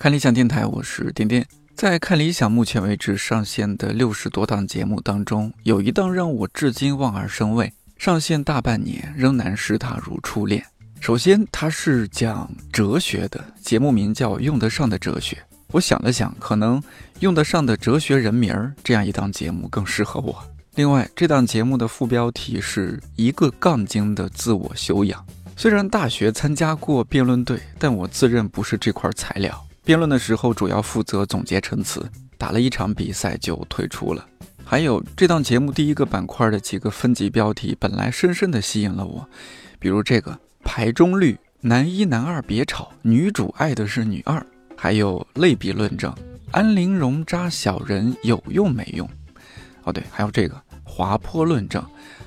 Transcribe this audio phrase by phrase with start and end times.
[0.00, 1.44] 看理想电台，我是点点。
[1.74, 10.64] 在看理想目前为止上线的六十多档节目当中，有一档让我至今望而生畏，上线大半年仍难识它如初恋。
[11.00, 15.34] 首先，它是讲哲学的节目，名叫《用得上的哲学》。
[15.72, 16.80] 我想了想，可能
[17.18, 20.40] 《用得上的哲学人名》这样一档节目更适合我。
[20.76, 25.26] 另外，这档节目的副标题是一个杠精的自我修养。
[25.56, 29.64] 虽然大学参加过辩论队，但我自认不是这块材料。
[29.88, 34.22] 辩论的时候，主要负责总结陈词，打了一场比赛就退出了。
[34.62, 39.26] 还有这档节目第一个板块的几个分级标题，本来深深的吸引了我，
[39.78, 46.14] 比如这个排中率，男一男二别吵，女主爱的是女二，还有类比论证，
[46.50, 49.08] 安陵容扎小人有用没用？
[49.84, 51.82] 哦对，还有这个滑坡论证，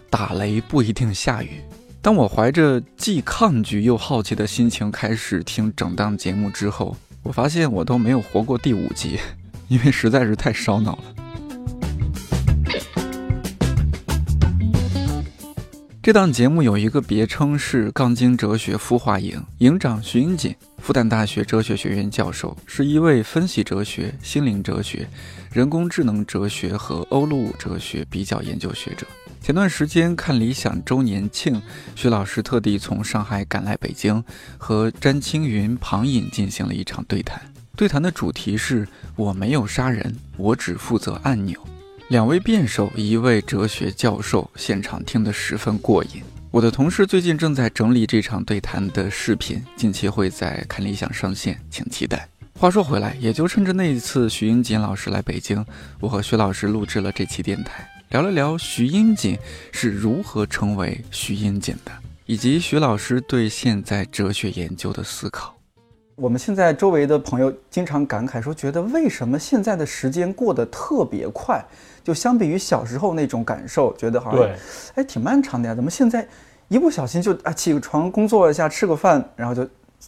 [0.09, 1.61] 打雷不一定下雨。
[2.01, 9.19] 当我怀着既抗拒又好奇的心情开始听整档节目之后，我发现我都没有活过第五集，
[9.67, 11.03] 因为实在是太烧脑了。
[16.01, 25.07] 这档节目有一个别称是“杠精哲学孵化营”，营长徐英锦，复旦大学哲学学院教授，是一位分析哲学、心灵哲学、
[25.53, 29.05] 人工智能哲学和欧陆哲学比较研究学者。
[29.41, 31.59] 前段时间看理想周年庆，
[31.95, 34.23] 徐老师特地从上海赶来北京，
[34.59, 37.41] 和詹青云、庞颖进行了一场对谈。
[37.75, 41.59] 对谈的主题是“我没有杀人，我只负责按钮”。
[42.09, 46.21] 两位辩手，一位哲学教授，现场听得十分过瘾。
[46.51, 52.27] 我的同事最近正在整理这场对谈的视频，近期会在看理想上线，请期待。
[52.59, 55.65] 话说回来，也就趁着那一次徐英锦老师来北京，
[55.99, 59.39] 我和徐老师录制了这期电台，聊了聊徐英锦
[59.71, 61.91] 是如何成为徐英锦的，
[62.25, 65.55] 以及徐老师对现在哲学研究的思考。
[66.15, 71.63] 我们现在周围的朋友经常感慨说，觉得为什么现在的时间过得特别快？
[72.03, 74.49] 就相比于小时候那种感受，觉得好像，
[74.95, 75.73] 哎，挺漫长的呀。
[75.73, 76.27] 怎么现在
[76.67, 79.65] 一不小心就啊起个床工作一下吃个饭，然后就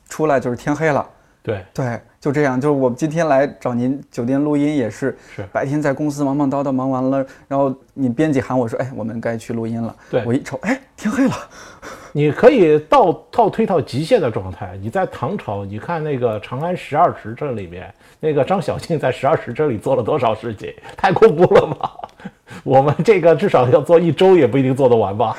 [0.10, 1.10] 出来就是天黑了。
[1.42, 2.60] 对对，就这样。
[2.60, 9.94] 就是我们今天来找您酒店录音也是，是白天在公司忙忙叨叨忙完了，然后你编辑喊我说，哎，我们该去录音了。
[10.10, 11.36] 对我一瞅，哎，天黑了。
[12.14, 14.78] 你可以倒倒推到极限的状态。
[14.82, 21.92] 你在唐朝，你看那个《长安十二时辰》里面，那个张小敬在十二时辰里做了多少事情，太恐怖了吧？
[22.64, 25.36] 我们这个至少要做一周也不一定做得完吧？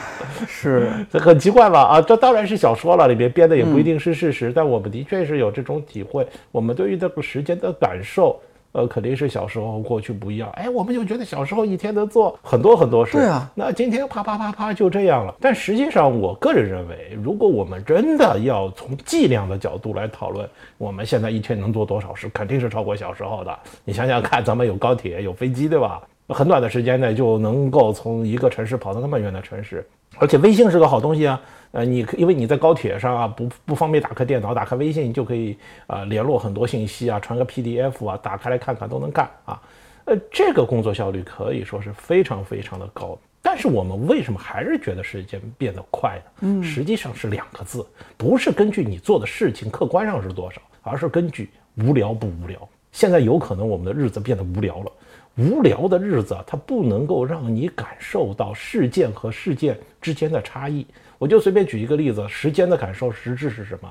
[0.48, 1.80] 是，这 很奇怪吧？
[1.82, 4.52] 啊，这当然是小说了，里面编的也不一定是事实。
[4.54, 8.40] 但我们的确是有这种体会，我们对于这个时间的感受。
[8.76, 10.50] 呃，肯定是小时候过去不一样。
[10.54, 13.12] 哎，我们就觉得小时候一天能做很多很多事。
[13.12, 15.32] 对啊，那今天啪啪啪啪就这样了。
[15.40, 20.44] 但实际上，我个人认为，如果我们真的要从计量的角度来讨论，
[20.76, 23.56] 我们现在一天能做多少事，肯定是超过小时候的。
[23.84, 26.02] 你想想看，咱们有高铁，有飞机，对吧？
[26.28, 29.86] 很短的时间内就能够从一个城市跑到那么远的城市，
[30.18, 31.40] 而且微信是个好东西啊。
[31.72, 35.58] 呃，你因为你在高铁上啊，不不方便打开电脑，打开微信就可以
[35.88, 39.60] 啊联络很多信息啊，传个 PDF 啊，打开来看看都能干啊。
[40.04, 43.18] 呃，这个工作效率可以说是非常非常的高。
[43.42, 46.30] 但是我们为什么还是觉得时间变得快呢？
[46.42, 47.84] 嗯，实际上是两个字，
[48.16, 52.56] 不是根据你做的事情客观上是多少，而是根据无聊不无聊。
[52.92, 54.92] 现在有可能我们的日子变得无聊了，
[55.36, 60.86] 无聊的日子它不能够让你感受到事件和事件之间的差异。
[61.18, 63.88] 我就随便举一个例子，时间的感受实质是什么？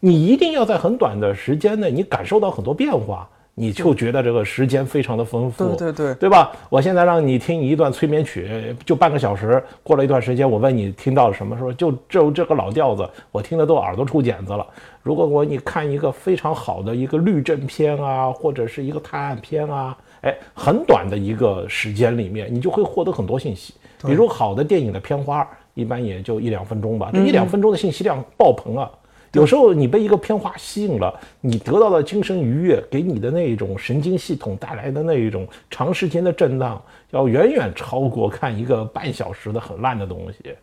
[0.00, 6.50] 你一定要在很短的时间内，你感受到很多变化，你就觉得这个时间非常的丰富，对对对，对吧？
[6.68, 14.66] 我现在让你听一段催眠曲，就半个小时，过了一段时间，我问你听到了什么，说就就这个老调子，我听得都耳朵出茧子了。
[15.02, 23.74] 如果我你看一个非常好的一个律政片啊，或者是一个探案片啊，哎，很短的一个时间里面，你就会获得很多信息，
[24.04, 25.48] 比如好的电影的片花。
[25.74, 28.90] 一般也就一两分钟吧，这一两分钟的信息量爆棚啊！
[29.32, 36.78] 有时候你被一个片花吸引了，你得到的精神愉悦，给你的那一种神经系统带来的那一种长时间的震荡，
[37.12, 40.54] 要远远超过看一个半小时的很烂的东西。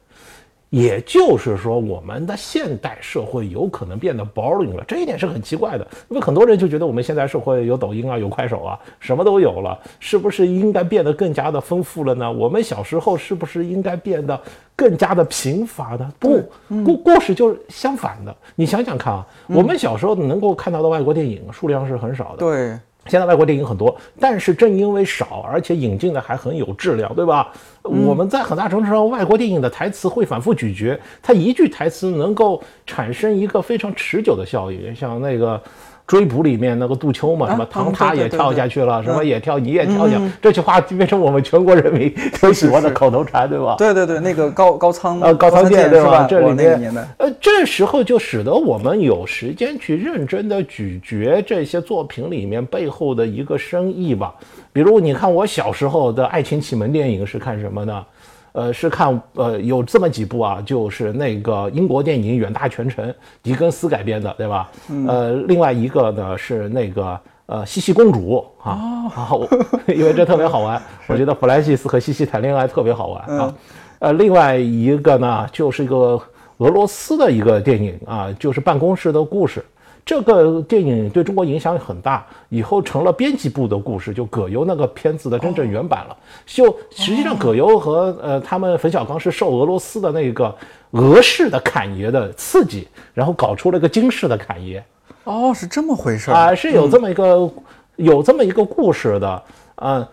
[0.70, 5.88] 也就是说，我们的现代社会有可能变得 boring 了，这一点是很奇怪的。
[6.10, 12.32] 因为很多人就觉得我们现在社会有抖音啊，有快手啊，什么都有了，是不是应该变得更加的丰富了呢？
[12.32, 14.40] 我们小时候是不是应该变得
[14.76, 16.14] 更加的贫乏呢？
[16.20, 16.42] 不，
[16.84, 18.36] 故故事就是相反的。
[18.56, 22.38] 你想想看啊，我们小时候能够看到的外国电影数量是很少的。
[22.38, 22.78] 对。
[23.10, 27.52] 现在外国电影很多，但是正因为少，而且引进的还很有质量，对吧？
[27.82, 35.62] 我们在很大程度上，外国电影的台词会反复咀嚼，它一句台词能够产生一个非常持久的效应，像那个。
[36.10, 42.12] 追捕里面那个杜秋嘛，什么唐塔也跳下去了，什么也跳，你也跳下，这句话就变成我们全国人民
[42.42, 43.76] 都喜欢的口头禅，对吧？
[43.78, 46.26] 对对对，那个高高仓呃高仓健对吧？
[46.28, 54.34] 这里面呃，这时候就使得我们有时间去认真的咀嚼这些作品里面背后的一个深意吧。
[54.74, 58.04] 比如你看我小时候的爱情启蒙电影是看什么呢？
[58.52, 63.08] 呃，是看呃有这么几部啊，就是那个英国电影《远大全程》，
[63.44, 64.70] 狄更斯改编的，对吧？
[65.08, 69.42] 呃，另外一个呢是那个呃西西公主啊，好，
[69.88, 73.54] 因为这特别好玩，我觉得弗兰西斯和西西谈恋爱特别好玩啊。
[74.00, 76.20] 呃，另外一个呢就是一个
[76.58, 79.64] 俄罗斯的一个电影啊，就是办公室的故事。
[80.10, 86.18] 这个电影对中国影响很大，以后成了编辑部的故事，就葛优那个片子的真正原版了。
[86.48, 90.56] 就实际上，葛优和呃他们冯小刚是受俄罗斯的那个
[90.94, 94.84] 俄式的侃爷的刺激，然后搞出了个京式的侃爷。
[95.26, 96.56] 哦，是这么回事啊？
[96.56, 97.48] 是有这么一个
[97.98, 99.44] 有这么一个故事的
[99.76, 99.98] 嗯。
[100.00, 100.08] 呃，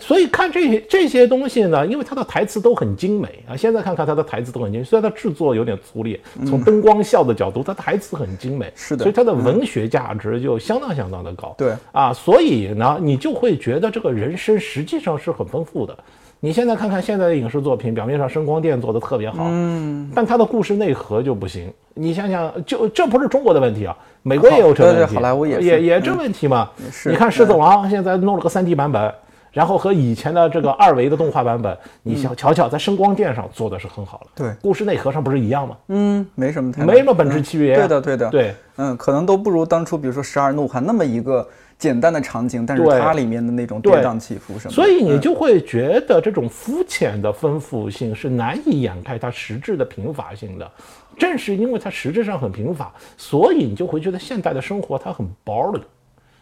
[0.00, 3.56] 所以看这些这些东西呢，因为它的台词都很精美啊。
[3.56, 11.54] 现在看看它的台词都很精，虽然它制作有点粗劣，从灯光效的角度，它台词很精美，是的，所以它的文学价值就相当相当的高。
[11.58, 15.96] 对啊，所以呢，你就会觉得这个人生实际上是很丰富的。
[16.40, 21.72] 你现在看看现在的影视作品，表面上声光电做的特别好，嗯，但它的故事内核就不行。
[21.94, 26.70] 你想想，就这不是中国的问题啊，美国也有这问题，好莱坞也也也这问题嘛。
[26.90, 29.12] 是，你看《狮子王》现在弄了个 3D 版本。
[29.54, 34.26] 然后和以前的这个二维的动画版本，你瞧瞧瞧，在声光电上做的是很好了。
[34.34, 35.76] 对，故事内核上不是一样吗？
[35.88, 37.76] 嗯，没什么太没什么本质区别。
[37.76, 41.48] 对的，对的，对，嗯，可能都不如当初，比如说《十二怒汉》那么一个
[41.78, 44.74] 简单的场景，但是它里面的那种跌宕起伏什么。
[44.74, 50.68] 所以你就会觉得这种肤浅的丰富性是难以掩盖它实质的贫乏性的。
[51.16, 55.80] 正是因为它实质上很贫乏，所以你就会觉得现代的生活它很 boring。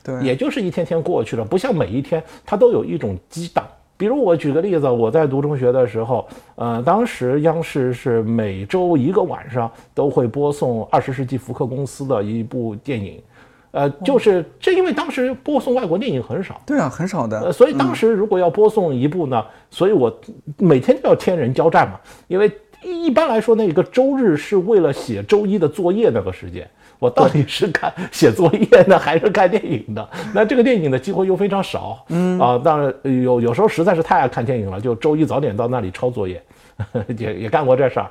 [0.04, 3.66] 对，也就是一天天过去了，不像每一天它都有一种激荡。
[3.96, 6.26] 比如我举个例子，我在读中学的时候，
[6.56, 13.22] 呃，当时央视是每周一个晚上都会播送二十世纪福克公司的一部电影，
[13.70, 20.12] 呃，就是这因为当时播送外国电影很少，对啊，很少的，所以当时如果要播送一部呢，所以我
[20.58, 22.50] 每天都要天人交战嘛，因为
[22.82, 26.68] 一般来说那个周日是为了写周一的作业那个时间。
[26.98, 30.08] 我到底是看写作业呢，还是看电影的？
[30.32, 32.94] 那这个电影的机会又非常少，嗯啊，当然
[33.24, 36.40] 有有时候实在是太爱看电影了，就周一早点到那里抄作业，
[37.18, 38.08] 也也干过这事儿。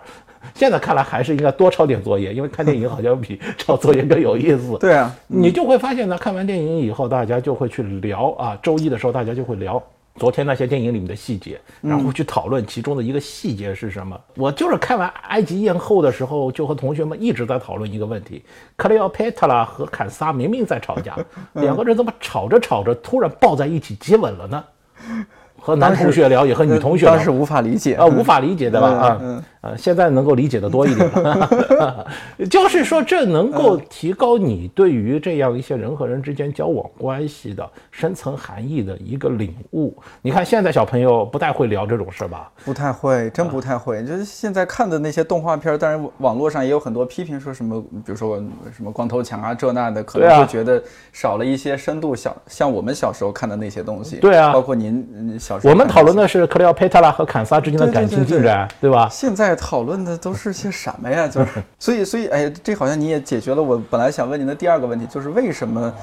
[0.54, 4.78] 现在看来还是应该多抄点作业，因为看电影好像比 抄作业更有意思。
[4.78, 9.82] 对啊，你就会发现呢，看完电影以后，大家就会去聊啊，周一的时候大家就会聊。
[10.22, 14.16] 昨天那些电影里面的细节，然后去讨论其中的一个细节是什么。
[14.36, 18.46] 我就是看完《埃及艳后》的时候，就和同学们一直在讨论一个问题：
[18.76, 21.18] 克里奥佩特拉和坎萨明明在吵架，
[21.54, 24.64] 两个人怎么吵着吵着突然抱在一起接吻了呢？
[25.58, 28.90] 和男同学聊，也和女同学聊，当时无法理解啊，无法理解对吧？
[28.90, 31.08] 啊，呃，现在能够理解的多一点，
[32.50, 39.96] 就是说这能够提高你对于这样一些人和人之间交往关系的深层含义的一个领悟。
[40.24, 42.52] 你看现在小朋友不太会聊这种事吧？
[42.66, 44.04] 不太会，真不太会。
[44.04, 48.44] 就是现在看的那些动画片，当然网络上也有很多批评，说什么，比如说
[48.76, 50.82] 什么光头强啊这那的，可能会觉得
[51.14, 54.16] 少了一些深度，小像我们小时候看的那些东西。
[54.16, 55.72] 对啊，包括您小时候。
[55.72, 59.08] 我们讨论的是克里奥佩特拉和坎萨之间的感情进展，对吧？
[59.12, 59.51] 现在。
[59.56, 61.28] 讨论的都是些什么呀？
[61.28, 65.94] 就是，所以，所以，哎，这好像你也解决了我本来想问您的第二个问题，就是为什么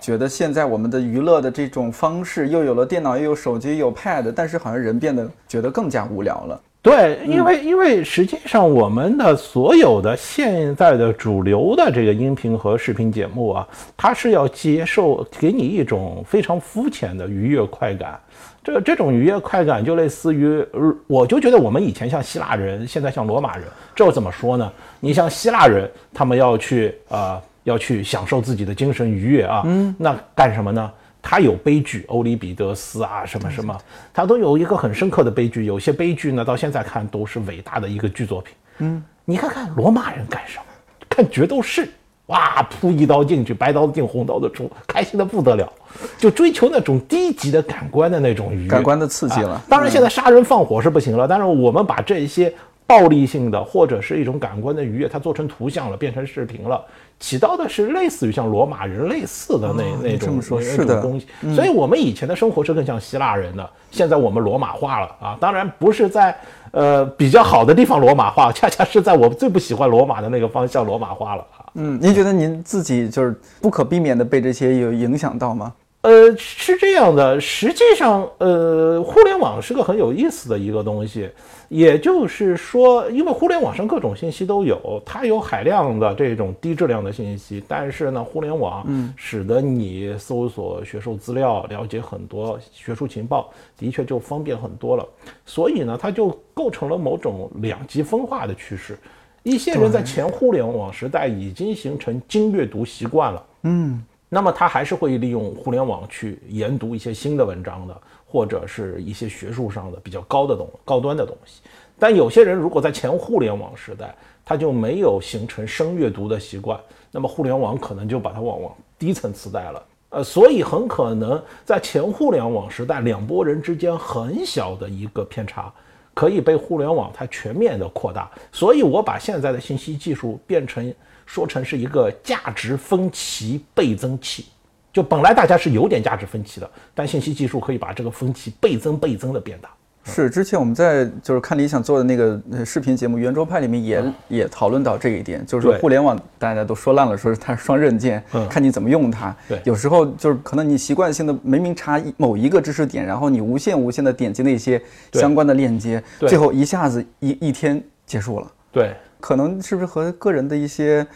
[0.00, 6.60] 觉得现在我们的娱乐的这种方式又有了电脑，又有手机，有 Pad，但是好像人变得觉得更加无聊了。
[6.82, 18.20] 对，因为因为实际上我们的所有的现在的主流的这个音频和视频节目啊，它是要接受给你一种非常肤浅的愉悦快感。
[18.66, 20.66] 这这种愉悦快感就类似于，
[21.06, 24.72] 我就觉得我们以前像希腊人，现在像罗马人，这怎么说呢？
[24.98, 30.92] 你像希腊人，他们要去啊，要去享受自己的精神愉悦啊，嗯，那干什么呢？
[31.22, 33.78] 他有悲剧，欧里比得斯啊，什么什么，
[34.12, 35.64] 他都有一个很深刻的悲剧。
[35.64, 38.54] 有些悲剧呢，到现在看都是伟大的一个剧作品。
[38.78, 40.64] 嗯，你看看罗马人干什么？
[41.08, 41.88] 看决斗士。
[42.26, 45.72] 哇，扑一刀进去，白刀子进红刀子出，开心的不得了，
[46.18, 49.62] 就追求那种低级的感官的那种愉悦，感官的刺激了。
[49.68, 52.52] 当然，现在杀人放火是不行了，但是我们把这些
[52.84, 56.84] 暴力性的，或者是一种感官的愉悦，它做成图像了，变成视频了，
[57.20, 61.28] 起到的是类似于像罗马人类似的那、那种说那是的种东西。
[61.54, 65.38] 所以我们以前的生活是更像希腊人的，现在我们罗马化了啊！
[65.40, 66.36] 当然不是在
[66.76, 71.64] 呃比较好的地方罗马化， 恰恰是在我最不喜欢罗马的那个方向罗马化了啊。
[71.74, 75.72] 嗯，您觉得您自己就是不可避免的被这些有影响到吗？
[76.06, 81.28] 呃，是这样的，实际上，呃，互联网是个很有意思的一个东西。
[81.68, 88.86] 也就是说，因为互联网上各种信息都有，它有海量的这种低质量的信息，但是呢，互联网
[89.16, 95.04] 使得你搜索学术资料、了解很多学术情报，的确就方便很多了。
[95.44, 98.96] 所以呢，它就构成了某种两极分化的趋势。
[99.42, 111.62] 一些人在前互联网时代已经形成精阅读习惯了，嗯，那么他还是会利用互联网去研读一些新的文章的，或者是一些学术上的比较高的东高端的东西。
[111.98, 114.14] 但有些人如果在前互联网时代，
[114.44, 116.78] 他就没有形成深阅读的习惯，
[117.10, 119.82] 那么互联网可能就把他往往低层次带了。
[120.10, 125.72] 呃，所以很可能在前互联网时代，两拨人之间很小的一个偏差，
[126.14, 128.30] 可以被互联网它全面的扩大。
[128.52, 130.94] 所以我把现在的信息技术变成
[131.26, 134.46] 说成是一个价值分歧倍增器。
[134.92, 139.68] 就本来大家是有点价值分歧的，但信息技术可以把这个分歧倍增倍增的变大。
[140.08, 149.34] 是，之前我们在就是看理想做的那个呃视频节目《圆桌派》里面也、也讨论到这一点，就是说互联网大家都说烂了，说是它是双刃剑，嗯看你怎么用它。
[149.48, 154.80] 对有时候就是可能你习惯性的明明查一某一个知识点，然后你无限无限的点击那些
[155.12, 158.46] 相关的链接，最后一下子一一天结束了。
[158.70, 161.06] 对，可能是不是和个人的一些，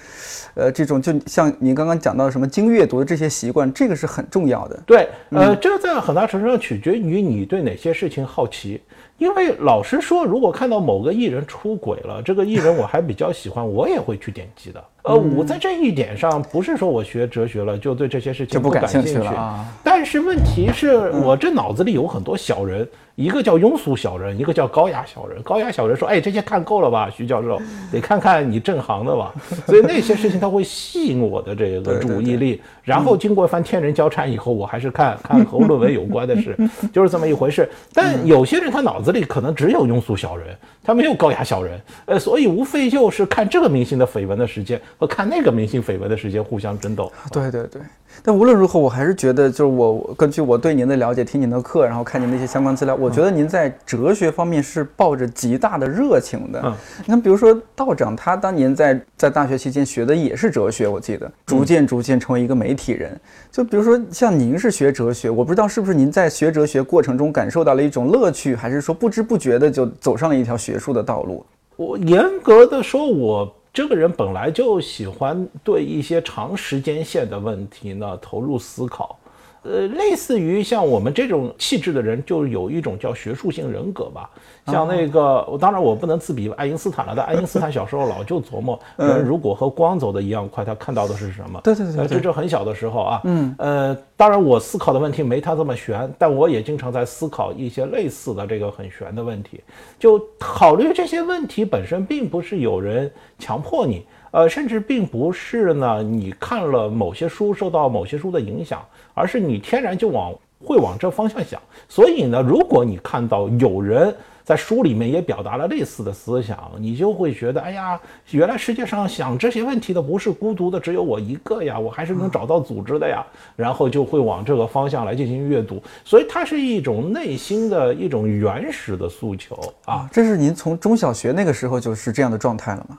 [0.55, 4.83] 呃，这种就像你刚刚讲到什么精阅读的这些习惯，这个是很重要的。
[4.87, 8.81] 对，呃，这在很大程度上取决于你对哪些事情好奇。
[9.21, 14.83] 因为老实说，如果看到某个艺人出轨了，这个艺人我还比较喜欢，我也会去点击的。
[15.03, 25.43] 呃，我在这一点上不是说我学哲学了就对这些事情就不感感兴趣了啊但是问题是我这脑子里有很多小人，一个叫庸俗小人，一个叫高雅小人。
[25.43, 27.59] 高雅小人说：“哎，这些看够了吧，徐教授，
[27.91, 29.35] 得看看你正行的吧。”
[29.67, 32.61] 所以那些事情它会吸引我的这个注意力。
[32.91, 36.57] 然后经过一番天人交缠以后，我还是看 看和论文有关的事，
[36.93, 37.69] 就是这么一回事。
[37.95, 40.49] 但有些人他脑子里可能只有庸俗小人，
[40.83, 47.13] 他没有高雅小人，呃，所以无非就是看这个明星的绯闻的时间和看那个明星绯闻的时间互相争斗。
[47.31, 47.81] 对对对，
[48.23, 56.61] 但无论如何，我还是觉得，就是我我根据我对您的了解，听您的课，然后看您的一些相关资料，我觉得您在哲学方面是抱着极大的热情的。
[56.65, 63.19] 嗯你看，比如说道长，他当年在在大学期间学的也是哲学，我记得，逐渐逐渐成为一个媒体人。
[63.51, 71.45] 就比如说像您是学哲学，我不知道是不是您在学哲学过程中感受到了一种乐趣，还是说不知不觉的就走上了一条学术的道路？
[71.77, 79.19] 我严格的说，我这个人本来就喜欢对一些长时间线的问题呢投入思考。
[79.63, 84.31] 呃，类似于像我们这种气质的人，就有一种叫学术性人格吧。
[84.67, 91.61] 像那个，我当然我不能自比爱因斯坦了，但爱因斯坦小时候老就琢磨，人如果和光走的一样快，他看到的是什么？
[91.63, 99.61] 对对对这就很小的时候啊，嗯，呃，当然我思考的问题没他这么悬，但我也经常在思考一些类似的这个很悬的问题。
[99.99, 110.33] 就考虑这些问题本身，并不是有人强迫你，呃，甚至并不是呢你看了某些书受到某些书的影响，而是你天然就往
[110.65, 111.61] 会往这方向想。
[111.89, 118.01] 所以呢，如果你看到有人在书里面也表达了类似的思想，你就会觉得，哎呀，
[118.31, 123.25] 原来世界上想这些问题的不是孤独的只有我一个呀，我还是能找到组织的呀，
[123.55, 125.81] 然后就会往这个方向来进行阅读。
[126.05, 129.95] 所以它是一种内心的一种原始的诉求啊。
[129.95, 132.99] 啊，这是您从中小学那个时候就是这样的状态了吗？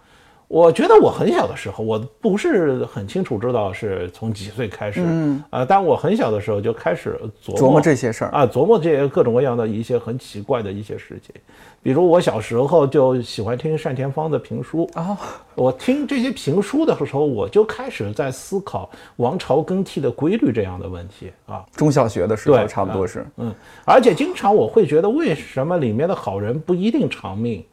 [0.51, 8.31] 我觉得我很小的时候，我不是很清楚知道是从几岁开始，嗯，啊，但我很小的时候就开始琢磨琢磨这些事儿。
[8.31, 11.33] 啊，琢磨这些各种各样的一些很奇怪的一些事情，
[11.81, 14.89] 比如我小时候就喜欢听单田芳的评书。
[14.95, 15.17] 哦，
[15.55, 23.25] 我听这些评书的时候，我就开始在思考王朝更替的规律这样的问题啊，中小学的时候对差不多是。
[23.37, 23.55] 嗯，
[23.85, 27.63] 而且经常我会觉得，为什么里面的好人不一定长命，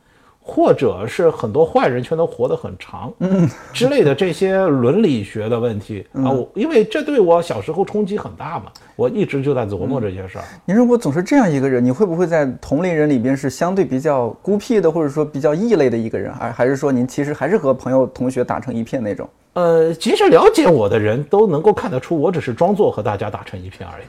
[0.50, 10.44] 或者是很多坏人却能活得很长，嗯之类的这些伦理学的问题啊，我因为这对我小时候冲击很大嘛，我一直就在琢磨这些事儿。
[10.64, 16.32] 您如果总是这样一个人，你会不会在同龄人里边是相对比较孤僻的，或者说比较异类的一个人？
[16.32, 19.28] 还还是说您其实还是和朋友同学打成一片那种？
[19.52, 24.06] 呃，其实了解我的人都能够看得出，我只是装作和大家打成一片而已。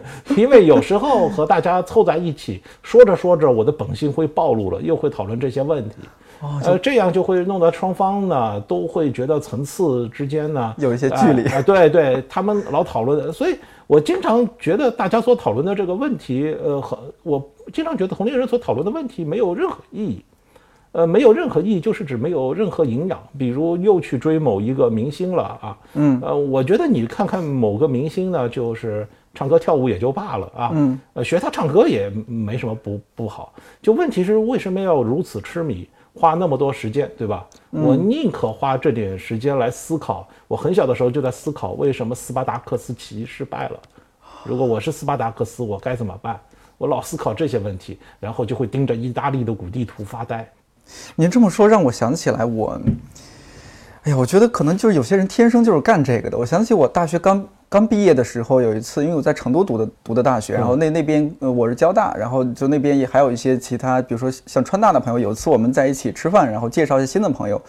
[0.36, 5.96] 因为有时候和大家凑在一起说着说着，我的本性会暴露了，又会讨论这些问题。
[6.64, 11.44] 呃，这样就会弄得双方呢都会觉得层次之间呢有一些距离。
[11.48, 13.56] 啊，对 对，他们老讨论，所以
[13.86, 20.24] 我经常觉得大家所讨论的这个问题，呃，很我经常觉得同龄人所讨论的问题没有任何意义。
[20.90, 23.18] 呃，没有任何意义，就是指没有任何营养。
[23.38, 33.54] 比如又去追某一个明星了啊，嗯，呃，我觉得你看看某个明星呢，就是唱歌跳舞也就罢了啊，嗯，呃，学他唱歌也没什么不不好。
[33.80, 37.46] 就问题是为什么要如此痴迷，花那么多时间，对吧？
[37.70, 40.28] 我宁可花这点时间来思考。
[40.46, 43.80] 我很小的时候就在思考，为什么斯巴达克斯起义失败了？
[44.44, 46.38] 如果我是斯巴达克斯，我该怎么办？
[46.76, 50.46] 我老思考这些问题，然后就会盯着意大利的古地图发呆。
[51.14, 52.78] 您这么说让我想起来，我，
[54.04, 56.36] 哎呀，我觉得可能就是有些人天生就是干这个的。
[56.36, 65.20] 我想起我大学刚刚毕业的时候，有一次，因为我在成都读的读的大学，然后那那边呃我是交大，然后就那边也还有一些其他，比如说像川大的朋友。
[65.20, 67.62] 有一次我们在一起吃饭，然后介绍一些新的朋友。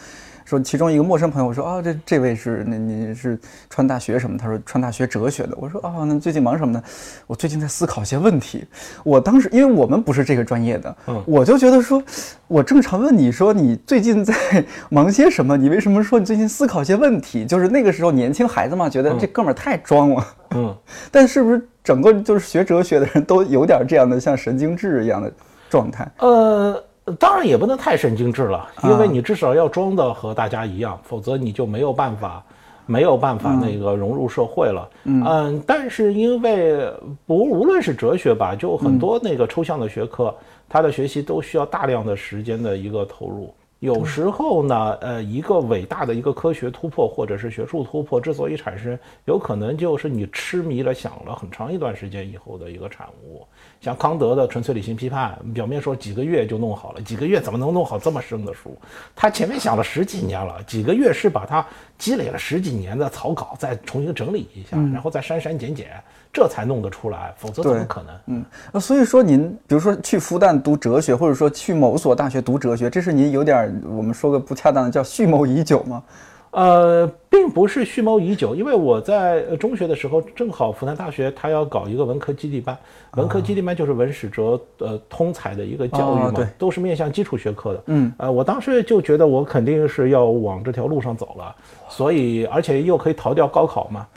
[0.45, 4.37] 说其中一个陌生朋友说啊，这这位是那你是川大学什么？
[4.37, 5.55] 他说川大学哲学的。
[5.57, 6.83] 我说啊，那最近忙什么呢？
[7.27, 8.65] 我最近在思考一些问题。
[9.03, 12.01] 我当时因为我们不是这个专业的，嗯，我就觉得说，
[12.47, 14.33] 我正常问你说你最近在
[14.89, 15.55] 忙些什么？
[15.55, 17.45] 你为什么说你最近思考一些问题？
[17.45, 20.75] 就是那个时候年轻孩子嘛，觉得这哥们儿太装了，嗯。
[21.11, 25.31] 但是不是整个就是学哲学的人都有点这样的像神经质一样的
[25.69, 26.11] 状态？
[26.19, 26.83] 呃。
[27.19, 32.41] 当然也不能太神经质了，因为你至少要装的和大家一样，否则你就没有办法，
[32.85, 34.89] 没有办法那个融入社会了。
[35.03, 36.89] 嗯，但是因为
[37.25, 40.33] 不无论是哲学吧，就很多那个抽象的学科，
[40.69, 43.53] 它的学习都需要大量的时间的一个投入。
[43.83, 53.45] 有时候呢，呃，一个伟大的一个科学突破或者是学术突破之所以产生，有可能就是你痴迷了想了很长一段时间以后的一个产物。
[53.81, 58.73] 像康德的《纯粹理性批判》，表面说几个月就弄好了，几个月怎么能弄好这么深的书？
[59.13, 66.01] 他前面想了十几年了，几个月是把他积累了十几年的草稿再重新整理一下，然后再删删减减，
[66.33, 68.15] 这才弄得出来，否则怎么可能？
[68.25, 76.03] 嗯，那所以说您比如说去复旦读哲学，或者说去某所大学读哲学，这是您有点我们说个不恰当的叫蓄谋已久吗？
[76.49, 82.77] 呃，并不是蓄谋已久，因为我在中学的时候，正好复旦大学他要搞一个文科基地班，
[83.15, 87.83] 文科基地班就是文史哲呃通才的一个教育嘛，都是面向基础学科的。
[87.87, 91.55] 嗯，呃，我当时就觉得我肯定是要往这条路上走了，
[91.89, 94.07] 所以而且又可以逃掉高考嘛，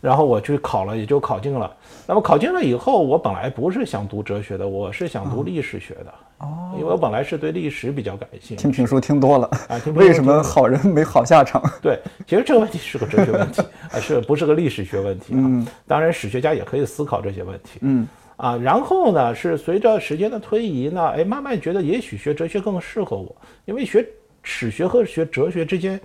[0.00, 1.70] 然后我去考了，也就考进了。
[2.06, 6.14] 那么考进了以后，我本来不是想读哲学的，我是想读历史学的。
[6.38, 9.80] 哦，因为我本来是对历史比较感兴趣，听评书听多了啊。
[9.96, 11.60] 为什么好人没好下场？
[11.82, 15.42] 对，其实这个问题是个哲学问题啊， 是不是个历史学问题啊？
[15.86, 17.80] 当然，史学家也可以思考这些问题。
[17.80, 18.06] 嗯
[18.36, 23.34] 啊，然后呢，是随着时间的推移呢，哎，慢慢觉得也许学哲学更适合我，
[23.64, 24.06] 因为学
[24.44, 26.00] 史学和学哲学之间。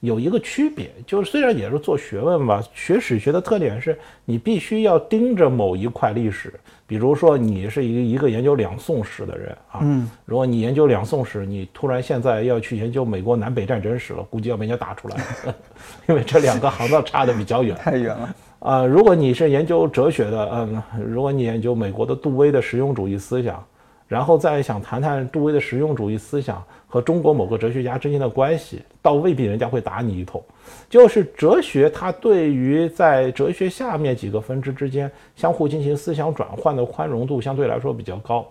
[0.00, 6.52] 有一个区别，就是虽然也是做学问吧，学史学的特点是你必须要盯着某一块历史。
[6.86, 15.16] 比如说，你是一个一个研究两宋史的人啊，嗯，如果你研究两宋史，你突然现在要去研究美国南北战争史了，估计要被人家打出来，
[16.08, 18.84] 因为这两个行当差的比较远，太远了啊。
[18.84, 23.62] 如果你是研究哲学的，嗯，如果你研究美国的杜威的实用主义思想。
[24.08, 30.42] 然后再想谈谈杜威的实用主义思想和中国某个哲学家之间的关系，倒未必人家会打你一通。
[30.88, 38.44] 就是哲学，它对于在哲学下面几个分支之间相互进行思想转换的宽容度相对来说比较高，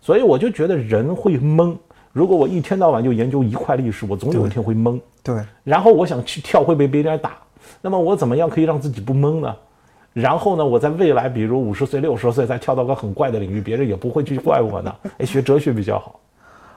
[0.00, 1.76] 所以我就觉得人会懵。
[2.10, 4.98] 如果我一天到晚就研究一块历史，我总有一天会懵。
[5.22, 5.36] 对。
[5.62, 7.36] 然后我想去跳会被别人打，
[7.82, 9.54] 那么我怎么样可以让自己不懵呢？
[10.14, 14.94] 然后呢，我在未来，比如五十岁、六十岁，再跳到个很怪的领域，别人也不会去怪我呢。
[15.18, 16.20] 哎，学哲学比较好。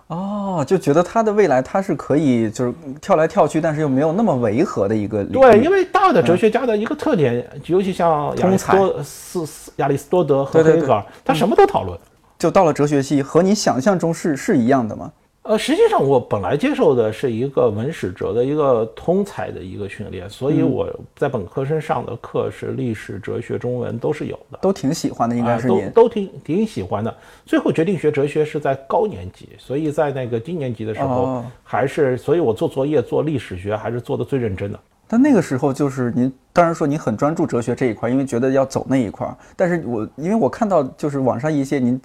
[0.08, 5.24] 哦，就觉得他的未来他是可以，就是跳来跳去，但是又没有那么违和的一个。
[5.26, 12.00] 对，因为大的哲学家的一个特点，尤其像亚里士多斯、亚里士多德和黑格尔，他什么都讨论。
[12.40, 15.12] 就到了哲学系，和你想象中是是一样的吗？
[15.48, 27.16] 呃，实际上我本来接受的是一个文史哲的一个通才的一个训练，所以我在本科生上的课是历史、哲学、中文都是有的，都挺喜欢的，应该是都都挺挺喜欢的。
[27.46, 34.78] 最后决定学哲学是在高年级，所以在那个低年级的时候还是，所以我做作业做历史学还是做的最认真的。
[35.08, 39.26] 但那个时候就是您，当然说您很专注哲学这一块，因为觉得要走那一块。
[39.56, 41.98] 但是我因为我看到就是网上一些您。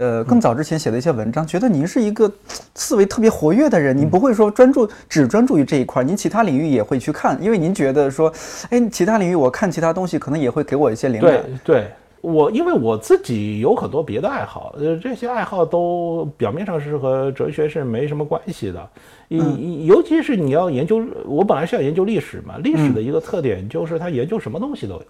[0.00, 2.30] 呃更早之前写的一些文章，觉得您是一个
[2.74, 8.32] 思维特别活跃的人，您不会说专注只专注于这一块，您其他领域也会去看，因为您觉得说，
[8.70, 11.30] 哎，其他领域我看其他东西可能也会给我一些灵感。
[11.30, 11.86] 对对。
[12.22, 18.90] 我因为我自己有很多别的爱好，呃，这些爱好都表面上是和哲学是没什么关系的，
[19.30, 19.86] 嗯。
[19.86, 25.02] 尤其是你要研究，我本来是要研究历史嘛，历史的一个特点就是它研究什么东西都有，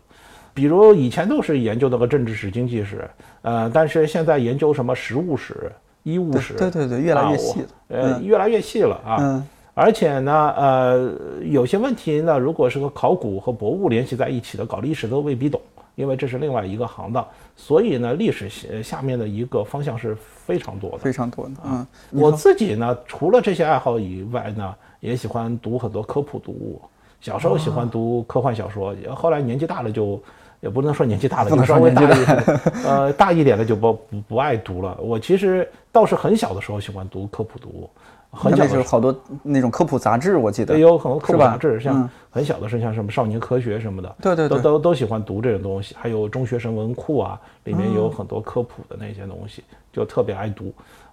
[0.60, 3.08] 比如以前都是研究那个政治史、经济史，
[3.40, 9.42] 呃，但是现在研究什么实物史、医务史，对对对，越来越细，呃，越来越细了啊，
[9.72, 15.58] 而且呢，呃，有些问题呢，如果是和考古和博物联系在一起的，搞历史都未必懂。
[15.96, 21.52] 因为这是另外一个行当，所以呢，历史下面的一个方向是非常多的，非常多的。
[21.64, 26.80] 嗯，我自己呢，除了这些爱好以外呢，也喜欢读很多科普读物。
[27.20, 30.18] 小时候喜欢读科幻小说，后来年纪大了就，
[30.60, 32.44] 也不能说年纪大了，就稍微大一点，
[32.84, 34.96] 呃，大一点的就不不不爱读了。
[35.00, 37.90] 我其实倒是很小的时候喜欢读科普读物。
[38.32, 45.96] 很小的时候，好多那种科普杂志，我记得有很多科普杂志，像很小的时候，像什么《少年科学》什么的，对对，都都都喜欢读这种东西。
[45.98, 50.72] 还有中学生文库啊，里面有很多科普的那些东西，就特别爱读。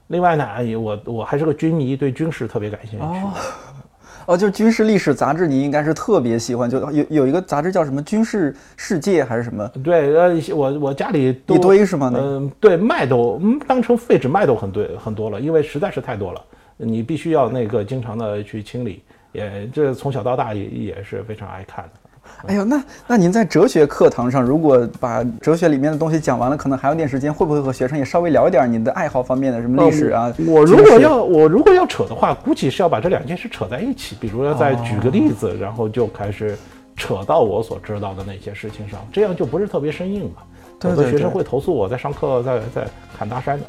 [0.09, 0.45] 另外呢，
[0.79, 3.05] 我我还是个军迷，对军事特别感兴趣。
[4.27, 9.65] 哦，就是军事历史杂志，你应该是特别喜欢，就有有一个杂志叫什么《军事世界》还是什么？
[9.81, 12.11] 对，呃，我我家里一堆是吗？
[12.13, 16.41] 嗯，对，卖都嗯当成废纸卖都很对很多了，因为实在是太多了。
[16.75, 22.06] 你必须要那个经常的去清理，也这从小到大也也是非常爱看的。
[22.47, 30.33] 哎呦，那那您在哲学课堂上，如果把哲学里面的东西讲完了，可能还有点时间，会不会和学生也稍微聊一点您的爱好方面的什么历史啊？
[30.47, 36.57] 我如果要我如果要扯的话，估计是要把这两件事扯在一起，比如要再举个例子，然后就开始
[36.95, 40.43] 扯到我所知道的那些事情上，这样就不是特别生硬了。
[40.79, 42.87] 很多学生会投诉我在上课在在
[43.17, 43.65] 侃大山的。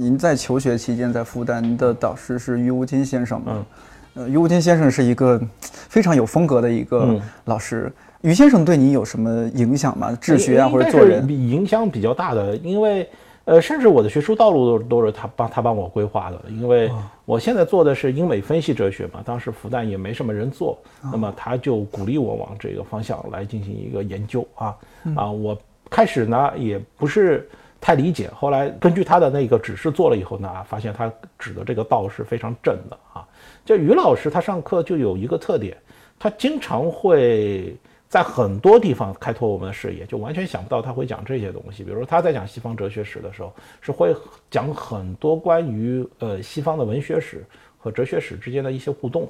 [0.00, 3.66] 您在求学期间在复旦，您的导师是于无金先生吗？
[4.14, 7.92] 嗯，呃，于无金先生是一个非常有风格的一个老师。
[8.22, 10.16] 于先生对你有什么影响吗？
[10.18, 11.28] 治学啊，或者做人？
[11.28, 13.06] 影响比较大的，因为
[13.44, 16.40] 呃，甚至我的学术道路都都是他帮他帮我规划的。
[16.48, 16.90] 因为
[17.26, 20.78] 我现在做的是英美分析哲学嘛，当时复旦也没什么人做，
[21.12, 24.74] 那么他就鼓励我往这个方向来进行一个研究啊
[25.14, 25.30] 啊！
[25.30, 25.54] 我
[25.90, 27.46] 开始呢也不是。
[27.80, 33.26] 太理解，后来根据他的那个指示做了以后呢，发现他指的这个道是非常正的啊。
[33.64, 35.76] 就于老师他上课就有一个特点，
[36.18, 37.74] 他经常会
[38.06, 41.82] 在很多地方开拓我们的视野，就完全想不到他会讲这些东西。
[41.82, 44.14] 比如说他在讲西方哲学史的时候，是会
[44.50, 47.44] 讲很多关于呃西方的文学史
[47.78, 49.26] 和哲学史之间的一些互动，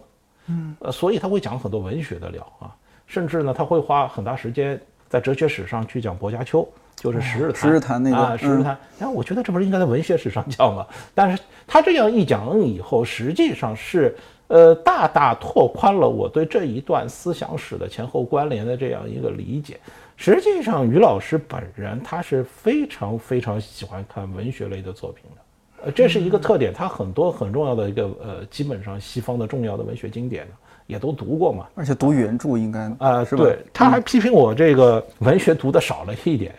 [0.46, 2.74] 嗯，呃，所以他会讲很多文学的料啊，
[3.06, 6.66] 甚至呢他会花很大时间在哲学史上去讲薄伽丘。
[7.00, 8.74] 就是《十日谈》，十日谈那个啊，《十日谈》。
[8.98, 10.86] 然后我觉得这不是应该在文学史上叫吗？
[11.14, 14.14] 但是他这样一讲以后，实际上是
[14.48, 19.80] 呃大大拓宽了我对这一段思想史的前后关联的这样一个理解。
[20.16, 26.70] 实际上，于老师本人他是非常非常喜欢看文学类的作品的，呃，这是一个特点。
[26.74, 30.52] 他很多很重要的一个呃，基本上西方的重要的文学经典呢。
[30.90, 33.44] 也都读过嘛，而且读原著应该啊，是吧？
[33.44, 36.52] 对，他还批评我这个文学读的少了一点，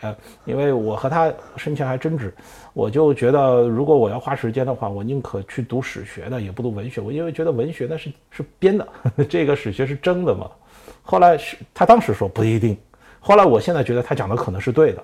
[0.45, 2.33] 因为我和他生前还争执，
[2.73, 7.01] 我就觉得如果我要花时间的话，我宁可去读史学的，也不读文学。
[7.01, 8.87] 我因为觉得文学那是是编的，
[9.29, 10.49] 这个史学是真的嘛。
[11.03, 12.77] 后来是他当时说不一定，
[13.19, 15.03] 后来我现在觉得他讲的可能是对的。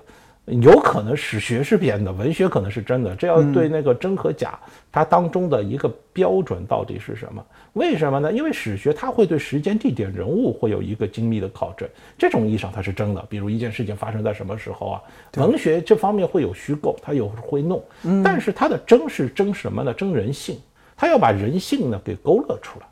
[0.50, 3.14] 有可能史学是编的，文学可能是真的。
[3.14, 4.58] 这要对那个真和假，
[4.90, 7.44] 它当中的一个标准到底是什么？
[7.74, 8.32] 为什么呢？
[8.32, 13.24] 因为史学它会对时间、地点、人物会有一个精密的考证，这种意义上它是真的。
[13.28, 15.02] 比如一件事情发生在什么时候啊？
[15.36, 17.82] 文学这方面会有虚构，它有会弄，
[18.24, 19.92] 但是它的真是真什么呢？
[19.92, 20.58] 真人性，
[20.96, 22.86] 它要把人性呢给勾勒出来。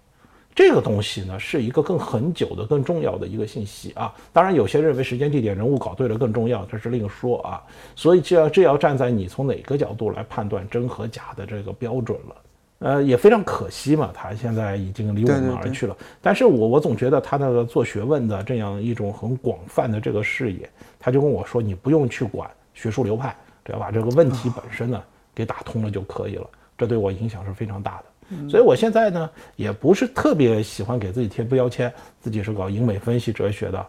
[0.57, 4.11] 这个东西呢，是一个更很久的、更重要的一个信息啊。
[4.33, 7.63] 当然，有些认为时间、地点、人物搞对了更重要，这是另说啊。
[7.95, 12.37] 所以，这要这要站在你从哪个角度来判断真和假的这个标准了。
[12.79, 15.95] 呃，也非常可惜嘛，他现在已经离我们而去了。
[16.23, 25.03] 但是我我总觉得他那个做学问的这样一种很广泛的这个视野，他就跟我说，你不用去管学术流派，只要把这个问题本身呢
[25.35, 26.47] 给打通了就可以了。
[26.79, 28.05] 这对我影响是非常大的。
[28.49, 33.87] 所以，我现在呢，也不是特别喜欢给自己贴标签，自己是搞英美分析哲学的。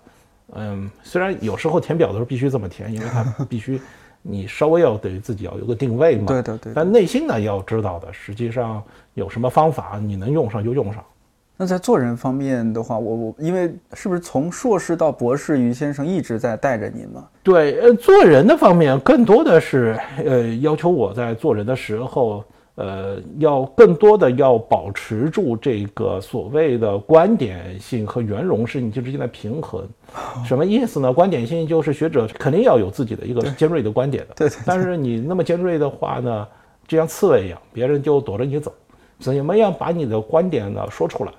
[0.53, 3.81] 嗯，虽然有时候填表的时候必须这么填，因为它必须
[4.21, 6.25] 你稍微要对自己要有个定位嘛。
[6.27, 6.73] 对对对。
[6.75, 8.81] 但内心呢，要知道的，实际上
[9.13, 11.03] 有什么方法你能用上就用上，
[11.57, 17.27] 那在做人方面的话，我我因为是不是从硕士到博士，于先生一直在带着您嘛？
[17.41, 22.43] 对，呃，做人的方面更多的是，呃，要求我在做人的时候，
[22.77, 29.83] 呃，要更多的要保持住这个所谓的观点性和圆融性之间的平衡。
[30.45, 31.11] 什么意思呢？
[31.11, 34.57] 观点性就是学者肯定要有自己的一个尖锐的观点的，对对。
[34.63, 36.47] 但是你那么尖锐的话呢，
[36.87, 38.71] 就像刺猬一样，别人就躲着你走。
[39.17, 41.31] 怎么样把你的观点呢说出来？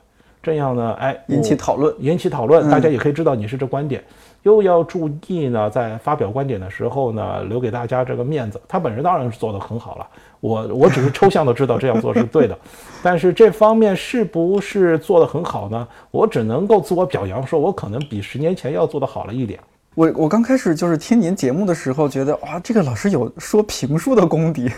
[0.42, 4.02] 这样呢，哎，引起讨论，引起讨论，大家也可以知道你是这观点。
[4.42, 8.60] 又要注意呢，在发表观点的时候呢，留给大家这个面子。
[8.66, 10.06] 他本人当然是做得很好了，
[10.40, 12.58] 我我只是抽象的知道这样做是对的，
[13.02, 15.86] 但是这方面是不是做得很好呢？
[16.10, 19.58] 我只能够自我表扬，说我可能比十年前要做得好了一点。
[19.98, 24.70] 我我刚开始就是听您节目的时候，觉得哇，这个老师有说评书的功底，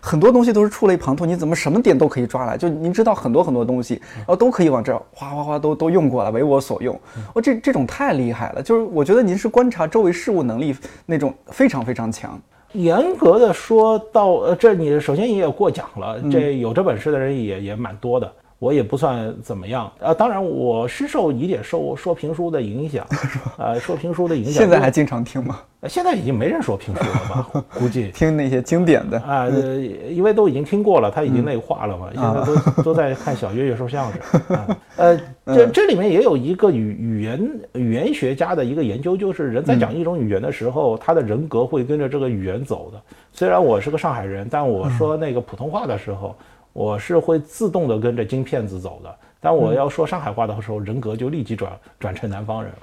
[0.00, 2.56] 很多东西都是触类旁通，你怎么什么点都可以抓来？
[2.56, 6.98] 就您知道很多很多东西，然后都可以往这哗哗哗都都用过来，为我所用。
[7.34, 12.40] 哦，这这种太厉害了，就是我觉得您是观察周围事物能力那种非常非常强。
[12.72, 18.32] 严格的说到，呃，这你首先你也过奖了，这有这本事的人也也蛮多的。
[18.62, 23.04] 我也不算怎么样啊，当然我是受一点受说评书的影响，
[23.58, 24.52] 呃，说评书的影响。
[24.52, 25.58] 现在还经常听吗？
[25.88, 27.64] 现在已经没人说评书了吧？
[27.76, 32.06] 估计听那些经典的啊，呃因为都已经听过了，他已经内化了嘛。
[32.14, 34.76] 现在都都在看小岳岳说相声。
[34.94, 43.02] 呃，这这里面也有一个语语言语言学家的一个研究，就是人在讲一种语言的时候，他的人格会跟着这个语言走的。
[43.32, 46.36] 虽然我是个上海人，但我说那个普通话的时候。
[46.72, 52.78] 我是会自动的跟着金片子走的，但我要说上海话的时候，人格就立即转转成南方人了。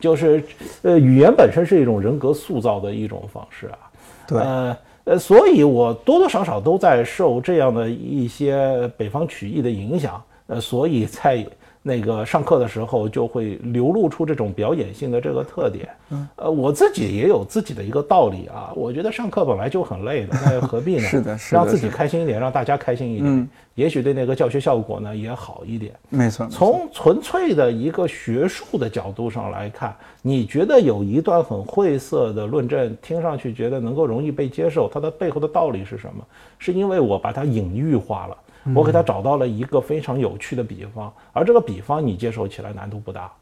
[0.00, 0.44] 就是，
[0.82, 3.78] 呃，语言本身是一种人格塑造的一种方式啊。
[4.26, 11.46] 对，呃呃，所以我多多少少都在受这样的一些北方曲艺的影响，呃，所以在。
[11.82, 18.72] 那个上课的时候就会流露出这种表演性的这个特点，嗯，呃，我自己也有自己的一个道理啊。
[18.76, 21.02] 我觉得上课本来就很累的，那又何必呢？
[21.10, 25.92] 是的，是的，让自己开心一点，让大家开心一点，也许对那个教学效果呢也好一点。
[26.08, 29.92] 没错，从纯粹的一个学术的角度上来看，
[30.22, 36.24] 你觉得有一段很晦涩的论证，听上去觉得能够容易被接受，它的背后的道理是什么？
[36.58, 38.36] 是因为我把它隐喻化了。
[38.74, 43.32] 我给他找到了一个非常有趣的比方，而这个比方你接受起来难度不大，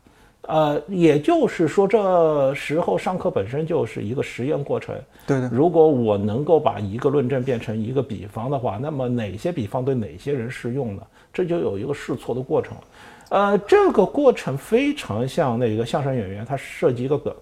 [0.42, 4.94] 呃，也就是说这时候上课本身就是一个实验过程。
[5.26, 5.48] 对的。
[5.52, 11.02] 如果我能够把一个论证变成一个比方的话，那么哪些比方对哪些人适用呢？
[11.32, 12.82] 这就有一个试错的过程了。
[13.28, 17.32] 呃，这个过程非常像那个相声演员，他设计一个梗。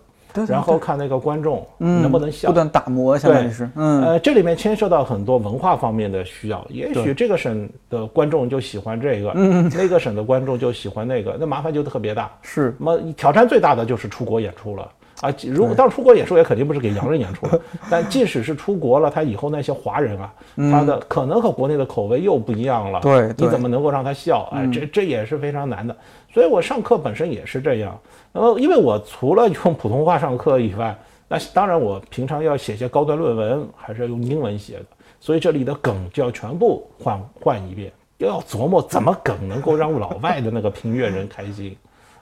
[0.46, 6.64] 然后看那个观众能不能笑，不断打磨，相当于是，嗯，呃，这里面牵涉到很多文化方面的需要。
[6.68, 12.30] 也许这个省的观众就喜欢这个，嗯，那个省的观众就喜欢那个，那麻烦就特别大。
[12.42, 14.88] 是，那么挑战最大的就是出国演出了
[15.20, 15.34] 啊！
[15.46, 20.32] 如果当然出国演出也肯定不是给洋人演出了，但即使是出国了，他以后那些华人啊，
[20.70, 23.00] 他的可能和国内的口味又不一样了。
[23.00, 24.48] 对，你怎么能够让他笑？
[24.52, 25.96] 哎，这这也是非常难的。
[26.32, 27.98] 所以我上课本身也是这样。
[28.32, 34.84] 那么，因为我除了用普通话上课以外，那当然我平常要写些高端论文，还是要用英文写的，
[35.20, 41.76] 所以这里的梗就要全部换换一遍，又要琢磨怎么梗能够让老外的那个评阅人开心，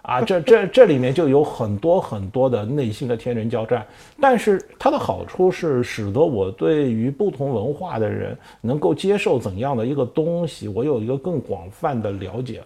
[0.06, 3.84] 啊，这这这里面就有很多很多的内心的天人交战。
[4.20, 12.62] 但是它的好处是使得我对于不同文化的人能够接受怎样的一个东西，我有一个更广泛的了解。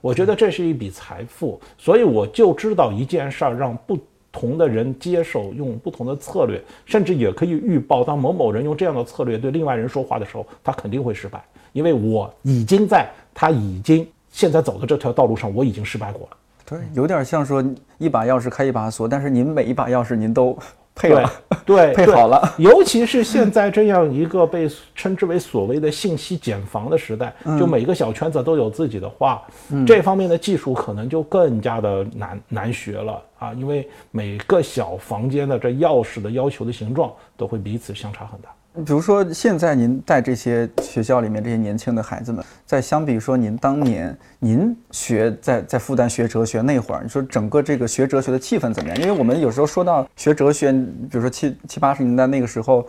[0.00, 3.96] 我觉得这是一笔财富，所以我就知道一件事儿，让不
[4.32, 11.40] 同的人接受，用不同的策略，甚至也可以预报，当某某人用这样的策略对另外人说话的时候，他肯定会失败，
[11.72, 16.36] 因为我已经在他已经现在走的这条道路上，我已经失败过了。
[16.64, 17.64] 对，有点像说
[17.98, 20.56] 一把钥匙开一把锁，但是您每一把钥匙您都。
[20.96, 21.28] 配了，
[21.66, 22.40] 对， 配好了。
[22.56, 29.42] 尤其是现在这样一个被称之为所谓的信息茧房的时代，就每个小圈子都有自己的话，
[29.84, 38.50] 这方面的技术可能就更加的难难学了啊，因为每个小房间的这钥匙的要求的形状都会彼此相差很大。
[38.82, 49.00] 比如说，现在您带这些学校里面这些年轻的孩子们，在相比说您当年您学在在复旦学哲学那会儿，你说整个这个学哲学的气氛怎么样？
[49.00, 52.84] 因为我们有时候说到学哲学，比如说七七八十年代那个时候，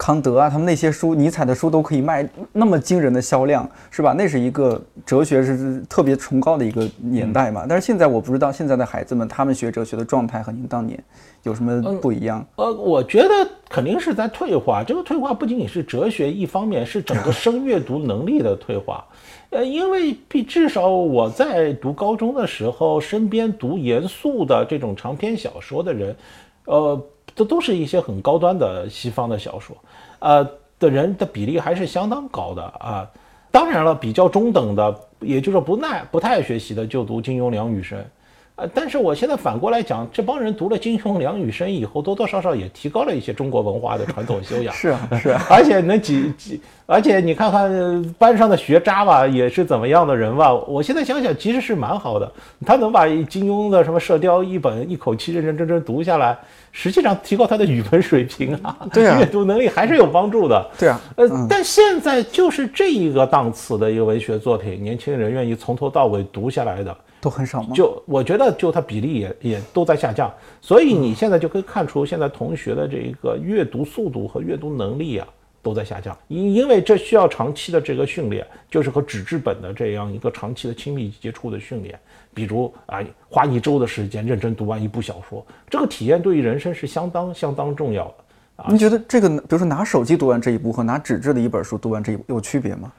[0.00, 4.14] 康德啊，他们那些书，尼采的书都可以卖那么惊人的销量，是吧？
[4.16, 7.66] 那是一个哲学是特别崇高的一个年代嘛。
[7.68, 10.98] 但是现在我不知道现在的孩子们，他们学哲学的状态和您当年
[11.42, 12.42] 有什么不一样？
[12.56, 13.28] 呃，我觉得
[13.68, 14.82] 肯定是在退化。
[14.82, 19.04] 这个退化不仅仅是哲学，一方面是整个生阅读能力的退化。
[19.50, 26.16] 呃，因为比至少我在读高中的时候，身边读严肃的这种长篇小说的人，
[26.64, 26.98] 呃。
[27.40, 29.74] 这都是一些很高端的西方的小说，
[30.18, 30.46] 呃
[30.78, 33.10] 的人的比例还是相当高的啊。
[33.50, 37.98] 当然了，比较中等的，也就是不耐不太爱学习的，就读金庸、梁羽生。
[38.60, 44.72] 呃，但是我现在反过来讲，这帮人读了金庸、梁羽生以后，多多少少也提高了一些中国文化的传统修养。
[44.76, 45.42] 是啊，是啊。
[45.48, 50.52] 而且能几几，而且你看看班上的学渣吧，也是怎么样的人吧？
[50.52, 52.30] 我现在想想，其实是蛮好的。
[52.66, 56.36] 他能把金庸的什么《射雕》一本一口气认认真真读下来。
[56.72, 60.70] 实际上提高他的语文水平啊， 对啊，阅读能力还是有帮助的。
[60.78, 67.74] 对啊，呃，但现在就是这一个档次的一个文学作品，年轻人愿意从头到尾读下来的都很少吗？
[67.74, 70.32] 就我觉得，就它比例也也都在下降。
[70.60, 75.28] 所以你现在就可以看出，现在同学的这个阅读速度和阅读能力啊。
[75.62, 82.00] 都在下降，因因为这需要长期的这个训练，就是和纸质本的这样一个长期的亲密接触的训练。
[82.32, 88.14] 比如啊，花一周的时间认真读完一部小说，这个体验对于人生是相当相当重要的。
[88.56, 92.90] 啊、你觉得这个，比如说拿手机读完这一部和拿纸质的一本书读完这一部有区别吗？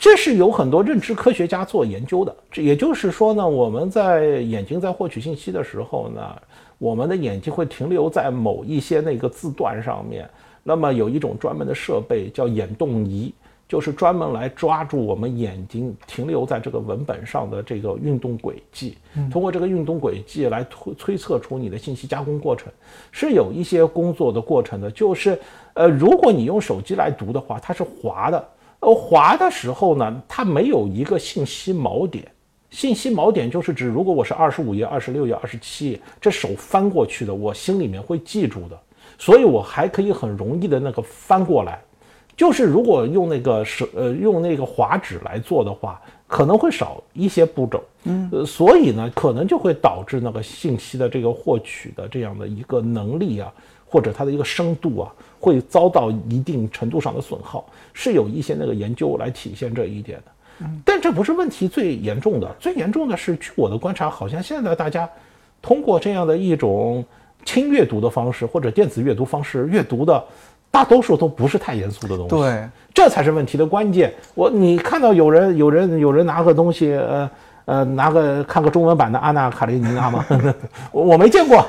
[0.00, 2.34] 这是有很多认知科学家做研究的。
[2.50, 6.36] 这也就是说呢，我们在眼睛在获取信息的时候呢，
[6.78, 10.26] 我们的眼睛会停留在某一些那个字段上面。
[10.62, 13.30] 那么有一种专门的设备叫眼动仪，
[13.68, 18.96] 就是专门来抓住我们眼睛停留在这个文本上的这个运动轨迹，
[19.30, 22.72] 通过这个运动轨迹来推推测出你的信息加工过程，
[23.12, 24.90] 是有一些工作的过程的。
[24.90, 25.38] 就是
[25.74, 28.48] 呃，如果你用手机来读的话，它是滑的，
[28.80, 32.26] 呃，滑的时候呢，它没有一个信息锚点。
[32.70, 38.78] 信息锚点就是指，如果我是二十五页、二十六页、二十七页，这手翻过去的，我心里面会记住的。
[39.18, 41.78] 所以我还可以很容易的那个翻过来，
[42.36, 53.52] 就是如果用那个手呃用那个滑纸来做的话，可能会少一些步骤，嗯，呃，所以呢，可能就会导致那个信息的这个获取的这样的一个能力啊，
[53.84, 60.24] 或者它的一个深度啊，会遭到一定程度上的损耗，是有一些那个研究来体现这一点的，
[60.60, 65.08] 嗯，但这不是问题最严重的，最严重的是，据我的观察，好像现在大家
[65.60, 67.04] 通过这样的一种。
[67.42, 70.22] 轻阅读的方式或者电子阅读方式阅读的，
[70.70, 72.36] 大多数都不是太严肃的东西。
[72.36, 74.12] 对，这才是问题的关键。
[74.34, 77.30] 我你看到有人有人有人拿个东西，呃
[77.64, 80.22] 呃，拿个看个中文版的《安娜卡列尼娜》吗？
[80.92, 81.64] 我我没见过，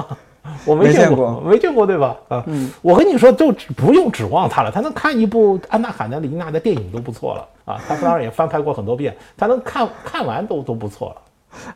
[0.65, 2.15] 我没见过，没见过，对吧？
[2.29, 2.45] 啊，
[2.81, 7.81] 我跟你说，就不用指望他了，他能看一部《安娜卡列尼娜》的电影都不错了啊。
[7.87, 11.15] 他当然也翻拍过很多遍，他能看看完都都不错了。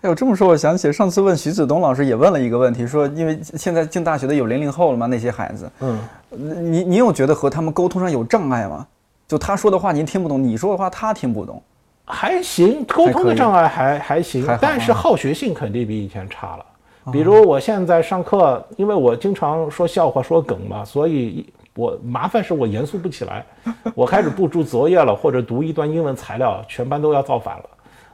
[0.02, 5.06] 哎，我这么说，我想起上次问徐子东老师也问了一个问题，说因为现在进大学的有零零后了吗？
[5.06, 8.86] 那些孩子，嗯，你你有觉得和他们沟通上有障碍吗？
[9.28, 11.62] 就他说的话您听不懂，你说的话他听不懂，
[12.06, 16.66] 还行，沟通的障碍还还行，但是好学性肯定比以前差了。
[17.12, 23.46] 比如我现在上课，因为我经常说笑话说梗嘛，所以我麻烦是我严肃不起来，
[23.94, 27.64] 我开始布置作业了，或者读一段英文材料，全班都要造反了。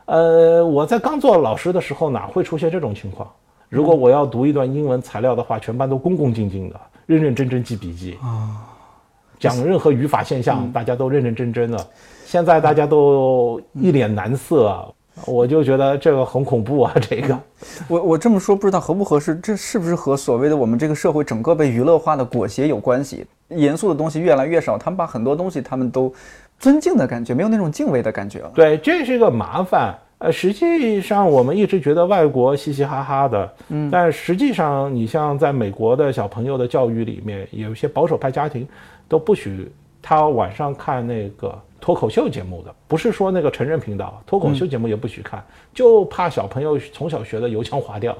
[0.05, 3.29] 呃，我在刚做老师的时候，哪会出现这种情况？
[3.69, 8.67] 如果我要读一段英文材料的话，全班都恭恭敬敬的，认认真真记笔记啊。
[9.39, 11.87] 讲任何语法现象，大家都认认真真的。
[12.25, 14.93] 现在大家都一脸难色，
[15.25, 16.93] 我就觉得这个很恐怖啊。
[17.01, 17.39] 这个，
[17.87, 23.25] 我我这么说不知道合不合适，这是不是和所谓的我们这个社会整个被娱乐化的裹挟有关系？
[23.49, 26.13] 严肃的东西越来越少，他们把很多东西他们都。
[26.59, 28.51] 尊敬的感觉，没有那种敬畏的感觉了。
[28.53, 29.97] 对，这是一个麻烦。
[30.19, 38.67] 呃，实际上我们一直觉得外国嘻嘻哈哈的，嗯，但实际上你像在美国的小朋友的教育里面，有一些保守派家庭
[39.07, 39.71] 都不许
[40.03, 48.15] 他晚上看那个脱口秀节目的，不是说那个成人频道，脱口秀节目也不许看，就怕小朋友从小学的油腔滑调。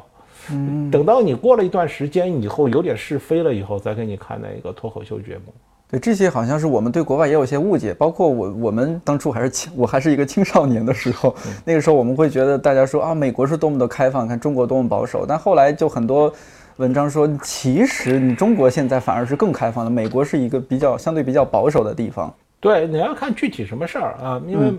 [0.49, 5.53] 嗯，等到你过了一段时间以后，有点是非了以后，再给你看那个脱口秀节目。
[5.87, 16.33] 对这些好像是我们对国外也有些误解，包括我我们当初还是青我还是一个青少年的时候，那个时候我们会觉得大家说啊美国是多么的开放，看中国多么保守，但后来就很多
[16.77, 22.33] 文章说，其实你中国现在反而是更开放的，美国是一个比较相对比较保守的地方。
[22.61, 24.71] 对，你要看具体什么事儿啊，因为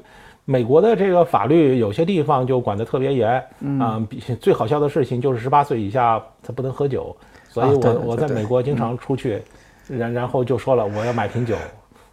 [0.44, 3.44] 美国的这个法律有些地方就管得特别严
[3.78, 7.14] 啊，比最好笑的事情就是十八岁以下他不能喝酒，
[7.48, 9.42] 所以我我在美国经常出去。
[9.88, 11.56] 然然后就说了，我要买瓶酒，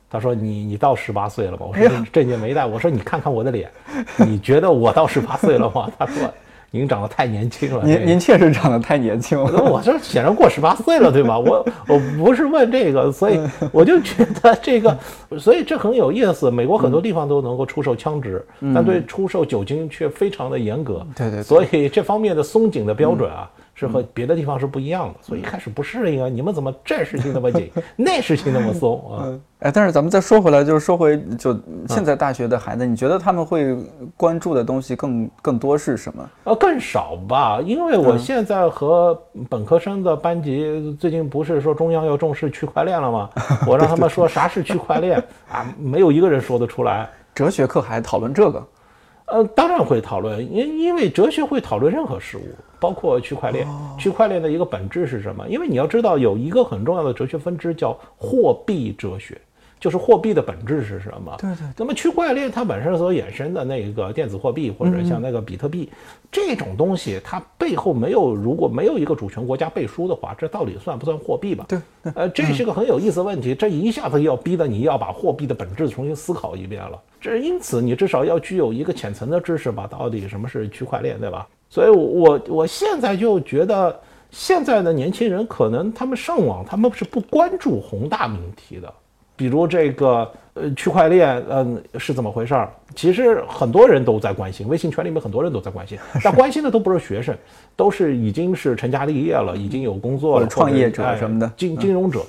[0.09, 1.59] 他说你你到十八岁了吗？
[1.69, 2.65] 我说证件没带。
[2.65, 3.71] 我说你看看我的脸，
[4.17, 5.89] 你觉得我到十八岁了吗？
[5.97, 6.27] 他说。
[6.71, 9.63] 您长得太年轻了，您您确实长得太年轻了。
[9.63, 11.37] 我这显然过十八岁了，对吧？
[11.37, 13.39] 我我不是问这个，所以
[13.71, 14.97] 我就觉得这个，
[15.39, 16.51] 所以这很有意思。
[16.51, 21.05] 美国很多地方都能够出售枪支，但对出售酒精却非常的严格。
[21.15, 21.41] 对对。
[21.41, 23.49] 所以这方面的松紧的标准啊。
[23.79, 26.27] 是和别的地方是不一样的，所以一开始不适应啊！
[26.27, 29.31] 你们怎么这事情那么紧， 那事情那么松啊？
[29.59, 31.57] 哎，但是咱们再说回来，就是说回就
[31.87, 33.77] 现在大学的孩子，你觉得他们会
[34.17, 36.29] 关注的东西更更多是什么？
[36.43, 39.17] 呃，更少吧，因为我现在和
[39.49, 43.29] 本科生的班级最近不是说中央要重视区块链了吗？
[43.65, 47.09] 我让他们说啥是区块链啊，没有一个人说得出来。
[47.33, 48.61] 哲学课还讨论这个？
[49.31, 52.41] 呃，当然会讨论，因因为哲学会讨论任何事物。
[52.81, 53.67] 包括区块链，
[53.97, 55.45] 区块链的一个本质是什么？
[55.49, 59.37] 因为你要知道，有一个很重要的哲学分支叫货币哲学，
[59.79, 61.35] 就是货币的本质是什么？
[61.39, 61.67] 对对。
[61.77, 65.89] 那么区块链它本身所衍生的那个电子货币，或者像那个比特币
[66.31, 71.65] 这种东西，它背后没有如果没有一个主权国家背书的话，这到底算不算货币吧？
[71.67, 71.79] 对。
[72.13, 76.99] 呃，这是个很有意思的问题，这一下子要逼得你要把货币的本质重新思考一遍了。
[77.21, 81.47] 这因此你至少要具有一个浅层的知识吧，到底什么是区块链，对吧？
[81.69, 83.99] 所以，我我现在就觉得，
[84.31, 88.91] 现在的年轻人可能他们上网，他们是不关注宏大命题的，
[89.39, 92.69] 比如这个呃区块链，嗯是怎么回事儿？
[92.93, 97.33] 其实很多人都在关心，微信圈里面很多人都在关心， 但关心的都不是学生，
[97.73, 102.21] 都是已经是成家立业了，已经有工作了，创业者什么的，金金融者，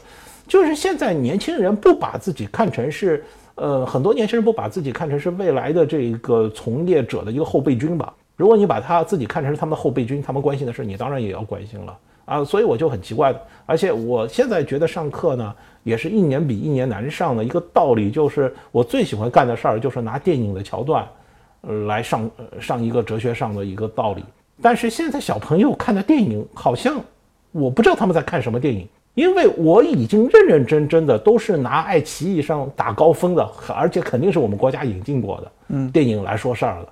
[0.47, 3.25] 就是现在年轻人不把自己看成是，
[3.57, 8.15] 呃，很多年轻人不把自己看成是未来的这个从业者的一个后备军吧。
[8.37, 12.45] 如果你把他自己看成是他们的后备军，他们关心的事，你当然也要关心了啊！
[12.45, 21.07] 所以我就很奇怪的，而且我现在觉得上课呢，也是一年比一年难上的一个道理，就是我最喜欢干的事儿就是拿电影的桥段，
[21.63, 24.25] 呃，来上上一个哲学上的一个道理。
[24.63, 27.01] 但是现在小朋友看的电影，好像
[27.53, 36.89] 我不知道他们在看什么电影，因为我已经认认真真的都是拿爱奇艺上打高分的，而且肯定是我们国家引进过的嗯电影来说事儿的。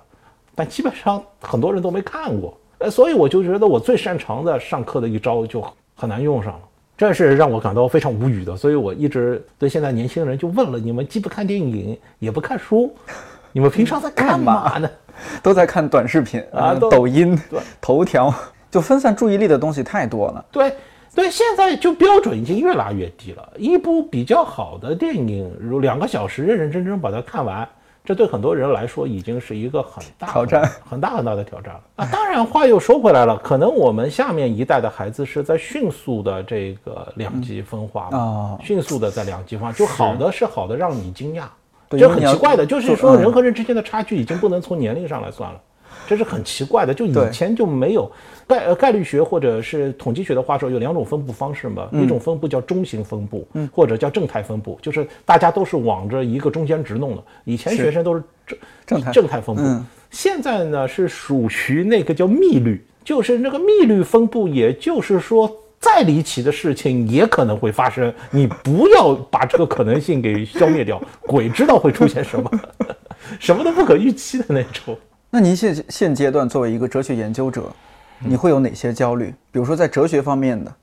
[0.55, 5.63] 但基本上很多人都没看过，呃，所以我就觉得我最擅长的上课的一招就
[5.95, 6.59] 很难用上了，
[6.99, 8.57] 这是让我感到非常无语的。
[8.57, 12.93] 所以我一直对现在年轻人就问了：你们既不看电影，也不看书，
[13.53, 14.89] 你们平常在干嘛呢？
[15.41, 17.39] 都在看短视频啊，抖音、
[17.79, 18.33] 头条，
[18.69, 20.43] 就分散注意力的东西太多了。
[20.51, 20.73] 对，
[21.15, 23.53] 对，现在就标准已经越拉越低了。
[23.57, 27.65] 一部比较好的电影，如两个小时认认真真把它看完。
[28.09, 32.09] 这对很多人来说已经是一个很大挑战，很大很大的挑战了啊！
[32.11, 41.43] 当然，话又说回来了，可能我们下面一代的孩子是在迅速的这个两极分化啊，迅速的在两极化，就好的是好的让你惊讶，
[41.91, 45.61] 这很奇怪的，就是说人和人之间的差距已经不能从年龄上来算了。
[46.09, 48.11] 这是很奇怪的，就以前就没有。
[48.47, 57.23] 概概率学或者是统计学的话说，有两种分布方式嘛，一种分布叫中型分布，或者叫正态分布，就是大家都是往着一个中间值弄的。
[57.43, 58.57] 以前学生都是正
[58.87, 59.61] 正态正态分布，
[60.09, 72.51] 现在呢是属于那个叫幂律，就是那个幂律分布，也就是说再离奇的事情也可能会发生，你不要把这个可能性给消灭掉，鬼知道会出现什么，
[73.39, 74.97] 什么都不可预期的那种。
[75.31, 77.71] 那您现现阶段作为一个哲学研究者，
[78.17, 79.27] 你会有哪些焦虑？
[79.51, 80.75] 比如说在哲学方面的，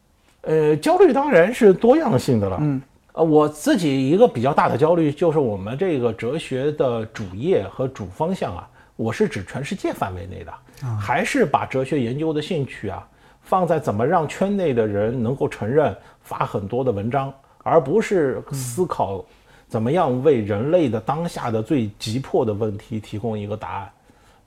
[0.42, 2.56] 呃，焦虑当然是多样性的了。
[2.60, 2.80] 嗯，
[3.14, 10.54] 呃，我自己一个比较大的焦虑就是我们这个哲学的主业和主方向啊，我是指全世界范围内的，
[10.96, 13.04] 还是把哲学研究的兴趣啊
[13.42, 15.92] 放在怎么让圈内的人能够承认，
[16.22, 17.34] 发很多的文章，
[17.64, 19.24] 而不是思考
[19.66, 23.90] 怎么样为人类的当下的最急迫的问题提供一个答案。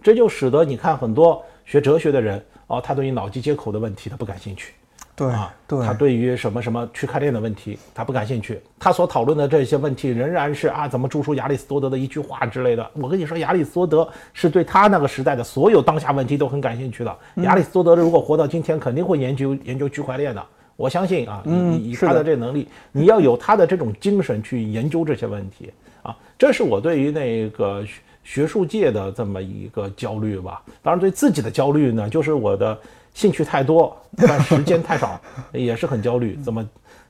[0.01, 4.73] 这就使得你看很多学哲学的人哦，他对于脑机接口的问题他不感兴趣，
[5.15, 12.91] 对啊，对，他对于什么什么区块链的问题他不感兴趣，他所讨论的这些问题仍然是啊怎么注出亚里士多德的一句话之类的。
[12.93, 17.17] 我跟你说，亚里士多德是对他那个时代的所有当下问题都很感兴趣的。
[17.37, 20.41] 亚里士多德如果活到今天，肯定会研究研究区块链的。
[20.75, 25.71] 我相信啊，以以他的这能力，你要有他的这种精神去研究这些问题
[26.01, 26.15] 啊。
[26.37, 27.83] 这是我对于那个。
[28.29, 32.77] 学术界的这么一个焦虑吧，当然对自己的焦虑呢，就是我的
[33.11, 35.19] 兴趣太多，但时间太少，
[35.51, 36.37] 也是很焦虑。
[36.43, 36.63] 怎么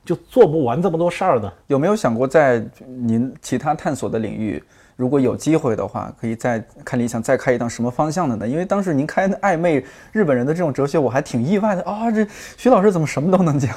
[0.06, 1.52] 就做不完这么多事儿呢？
[1.68, 4.64] 有没有想过在您其他探索的领域，
[4.96, 8.48] 如果有机会的话，可以再看理想再开一档什么方向的呢？
[8.48, 12.10] 因为当时您开暧昧日本人的这种哲学，我还挺意外的啊！
[12.10, 13.76] 这徐老师怎么什么都能讲？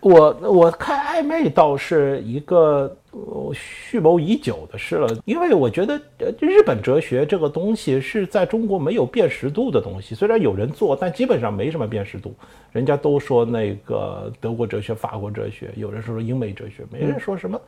[0.00, 2.94] 我我开暧昧倒是一个
[3.26, 12.34] 呃蓄谋已久的事了，因为我觉得呃日本哲学这个东西是在中国没有辨识度的东西，虽然有人做，但基本上没什么辨识度。
[12.72, 17.60] 人家都说那个德国哲学、法国哲学，有人说说英美哲学，没人说什么。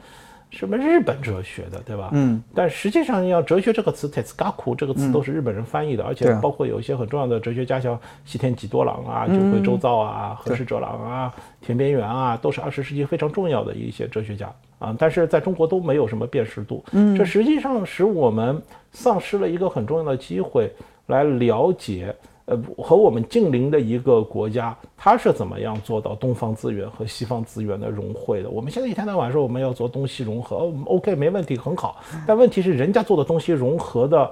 [0.53, 2.11] 什么日本哲学的，对吧？
[2.12, 14.97] 嗯，但实际上，要哲学这个词 t e s g a k u 这个词都是日本人翻译的，而且包括有一些很重要的哲学家，像西田几多郎啊、久会周造啊、河石哲郎啊、田边缘啊，都是二十世纪非常重要的一些哲学家啊。
[14.99, 18.61] 但是在中国都没有什么辨识度，嗯，这实际上使我们
[18.91, 20.68] 丧失了一个很重要的机会
[21.07, 22.12] 来了解。
[22.47, 28.51] 呃，和我们近邻的一个国家，它是怎么样做到东方资源和西方资源的融汇的？
[28.51, 32.03] 我们现在一天到晚说我们要做东西融合，OK，没问题，很好。
[32.26, 34.28] 但问题是，人家做的东西融合的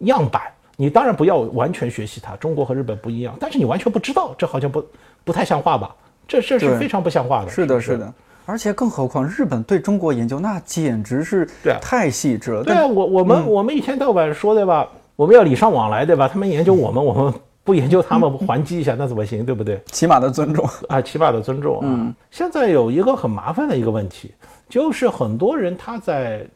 [0.00, 0.42] 样板，
[0.76, 2.36] 你当然不要完全学习它。
[2.36, 4.84] 中国和日本不一样，但是你完全不知道，这好像不
[5.24, 5.96] 不太像话吧？
[6.28, 7.48] 这这是非常不像话的。
[7.48, 8.12] 是的，是的。
[8.46, 11.46] 而且更何况，日本对中国研究那简直是
[11.82, 12.64] 太细致了。
[12.64, 14.88] 对啊，我我们我们一天到晚说对吧？
[15.16, 16.26] 我们要礼尚往来对吧？
[16.26, 17.34] 他们研究我们， 我们。
[17.66, 19.44] 不研究他们不还击一下那怎么行？
[19.44, 19.82] 对不对？
[19.86, 22.14] 起码的尊重啊，起码的尊重啊。
[22.30, 24.32] 现在有一个很麻烦的一个问题，
[24.68, 26.46] 就是很多人他在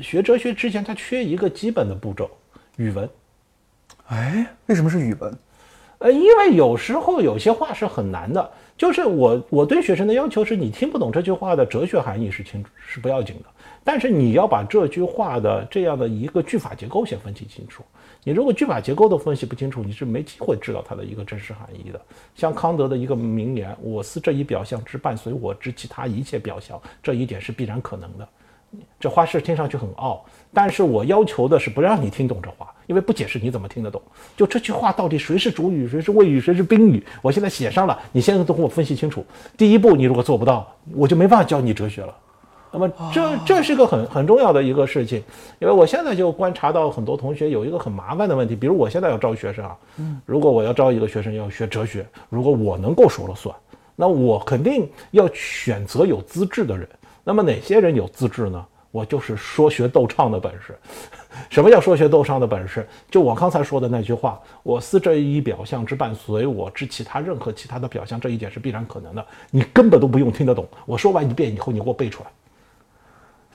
[0.00, 2.30] 学哲学之前，他缺一个基本的步骤——
[2.78, 3.10] 语文。
[4.06, 5.36] 哎，为什么是语文？
[5.98, 8.50] 呃，因为有时候有些话是很难的。
[8.80, 13.44] 就是我我对学生的要求是，你听不懂这句话的哲学含义是清楚是不要紧的，
[13.84, 17.84] 但是你要把这句话的这样的一个句法结构先分析清楚。
[18.24, 22.00] 你如果句法结构都分析不清楚，你是没机会知道它的一个真实含义的。
[22.34, 28.26] 像康德的一个名言：“我思这一表象之伴随我之其他一切表象，这一点是必然可能的。”
[28.98, 34.00] 这话是听上去很傲，但是我要求的是不让你听懂这话，因为不解释你怎么听得懂？
[34.36, 37.04] 就这句话到底谁是主语，谁是谓语，谁是宾语？
[37.22, 39.24] 我现在写上了，你现在都给我分析清楚。
[39.56, 42.14] 第一步你如果做不到，我就没办法教你哲学了。
[42.72, 45.20] 那么这这是个很很重要的一个事情，
[45.58, 49.76] 因为我现在就观察到很多同学有一个很麻烦的问题，比如我现在要招学生啊，
[50.24, 53.52] 如果我要招一个学生要学哲学，如果我能够说了算，
[53.96, 56.88] 那我肯定要选择有资质的人。
[57.30, 58.66] 那么哪些人有资质呢？
[58.90, 60.76] 我就是说学逗唱的本事。
[61.48, 62.84] 什么叫说学逗唱的本事？
[63.08, 72.30] 就我刚才说的那句话：“我思这一表象之伴随我之其他任何其他的表象，这一点是必然可能的。”你根本都不用听得懂，我说完一遍以后，你给我背出来。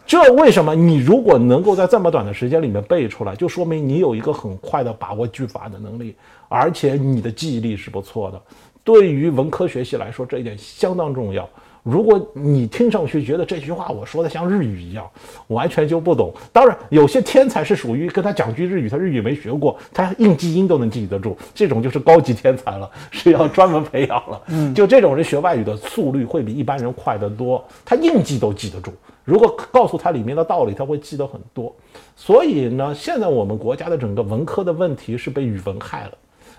[0.05, 0.73] 这为什么？
[0.73, 6.15] 你如果能够在这么短的时间里面背出来，就说明你有一个很快的把握句法的能力，
[6.47, 8.41] 而且你的记忆力是不错的。
[8.85, 11.49] 对于文科学习来说，这一点相当重要。
[11.85, 15.07] 如果你听上去觉得这句话我说的像日语一样，
[15.49, 16.33] 完全就不懂。
[16.51, 24.41] 当然，有些天才是属于跟他讲句日语，他日语没学过，他硬记音都能记得住，这种就是高级天才了， 是要专门培养了。
[24.47, 28.91] 嗯，就这种人学外语的速率会比一般人快得多，他硬记都记得住。
[29.23, 31.71] 如果告诉他里面的道理，他会记得很多。
[32.15, 36.11] 所以呢，现在我们国家的整个文科的问题是被语文害了。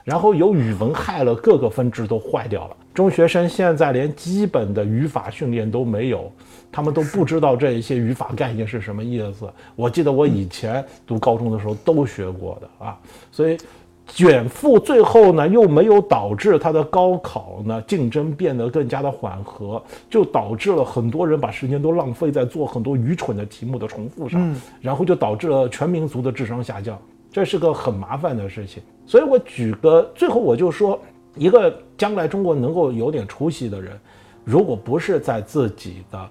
[0.07, 2.76] 然后由语文害了，各个分支都坏掉了。
[2.94, 6.30] 中学生现在连基本的语法训练都没有，
[6.70, 9.50] 他们都不知道这一些语法概念是什么意思。
[9.74, 12.96] 我记得我以前读高中的时候都学过的啊，
[13.32, 13.59] 所以
[14.07, 26.96] 卷腹最后呢又没有导致他的高考呢竞争变得更加的缓和，就导致了很多人把时间都浪费在做很多愚蠢的题目的重复上，然后就导致了全民族的智商下降。
[27.37, 30.99] 这是个很麻烦的事情，所以我举个最后我就说，
[31.34, 34.01] 一个将来中国能够有点出息的人，
[34.43, 36.30] 如果不是在自己的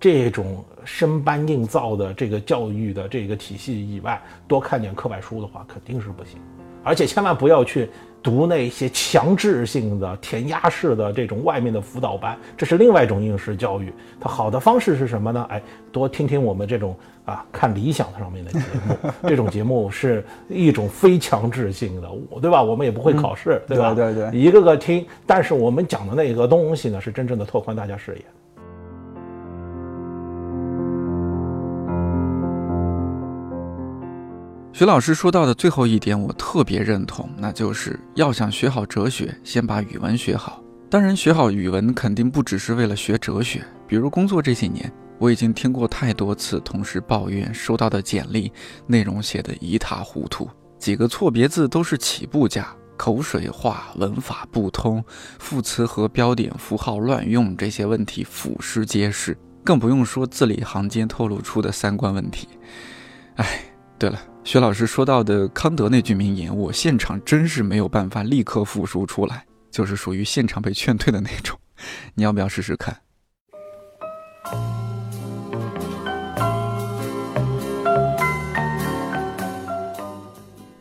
[0.00, 6.40] 这种生搬硬造的这个教育的这个体系以外，多看点课外书的话，肯定是不行，
[6.82, 7.88] 而且千万不要去。
[8.22, 13.92] 读那些强制性的填鸭式的这种外面的辅导班，这是另外一种应试教育。
[14.20, 15.44] 它好的方式是什么呢？
[15.50, 15.60] 哎，
[15.90, 22.08] 多听听我们这种啊看理想上面的节目，这种节目是一种非强制性的，
[22.40, 22.62] 对吧？
[22.62, 23.92] 我们也不会考试，对吧？
[23.92, 28.24] 对对，一个个听，但是我们讲的那个东西呢，是真正的拓宽大家视野。
[34.74, 40.62] 徐老师说到的最后一点，我特别认同，那就是要想学好哲学，先把语文学好。
[40.88, 43.62] 当然，学好语文肯定不只是为了学哲学。
[43.86, 48.50] 比如工作这几年，我已经听过太多次同事抱怨收到的简历
[48.86, 50.48] 内容写得一塌糊涂，
[50.78, 55.04] 几个错别字都是起步价，口水话，文法不通，
[55.38, 62.48] 副词和标点符号乱用，这些问题俯拾皆是，更不用说字里行间透露出的三观问题。
[63.36, 63.62] 哎，
[63.98, 64.18] 对了。
[64.44, 71.58] 徐老师说到的康德那句名言我现场真是没有办法立刻复述出来就是属于现场被劝退的那种。
[72.14, 72.94] 你要不要试试看？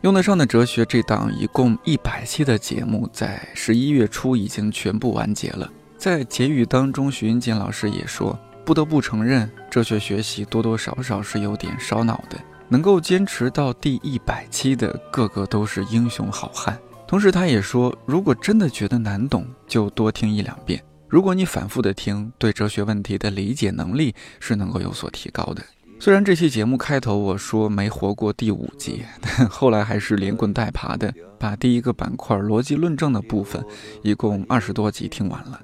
[0.02, 5.72] 用得上的哲学这档一共一百期的节目在十一月初已经全部完结了。
[5.98, 12.38] 在结语当中徐云锦老师也说不得不承认哲学学习多多少少是有点烧脑的。
[12.72, 16.80] 能够坚持到第一百期的，个个都是英雄好汉。
[17.06, 20.82] 同时，他也说，如果真的觉得难懂，就多听一两遍。
[21.10, 25.62] 如果你反复的听，对哲学问题的理解能力是能够有所提高的。
[26.00, 33.62] 虽然这期节目开头我说没活过第五集，但 后来还是连滚带爬的把第一个板块逻辑论证的部分，
[34.02, 35.60] 一共二十多集听完了。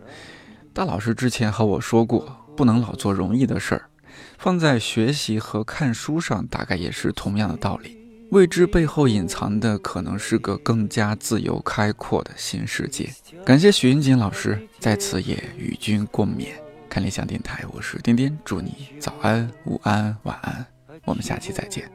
[0.73, 3.89] 大老师之前和我说过，不能老做容易的事儿。
[4.38, 7.98] 放在学习和看书上，大概也是同样的道理。
[8.30, 13.10] 未知背后隐藏的，可能是个更加自由开阔的新世界。
[13.44, 16.48] 感谢许云锦老师，在此也与君共勉。
[16.88, 20.64] 看理想电台，我是颠颠，祝你早安、午安、晚安，
[21.04, 21.90] 我们下期再见。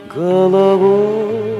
[0.00, 1.51] Жизнь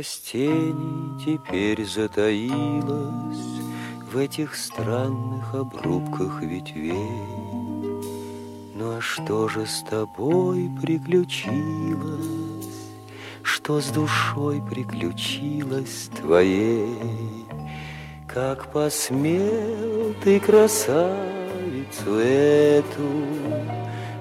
[0.00, 3.60] Растений теперь затаилась
[4.10, 6.94] В этих странных обрубках ветвей.
[8.74, 11.52] Ну а что же с тобой приключилось?
[13.42, 16.96] Что с душой приключилось твоей?
[18.26, 23.10] Как посмел ты красавицу эту,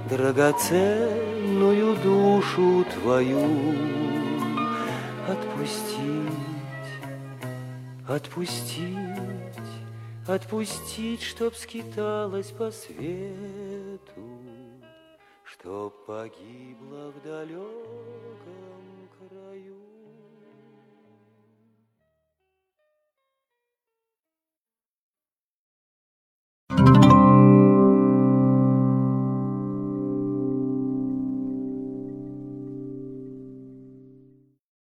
[0.10, 4.09] Драгоценную душу твою
[5.60, 6.08] отпустить,
[8.08, 8.98] отпустить,
[10.26, 14.40] отпустить, чтоб скиталась по свету,
[15.44, 18.19] чтоб погибла в далеком.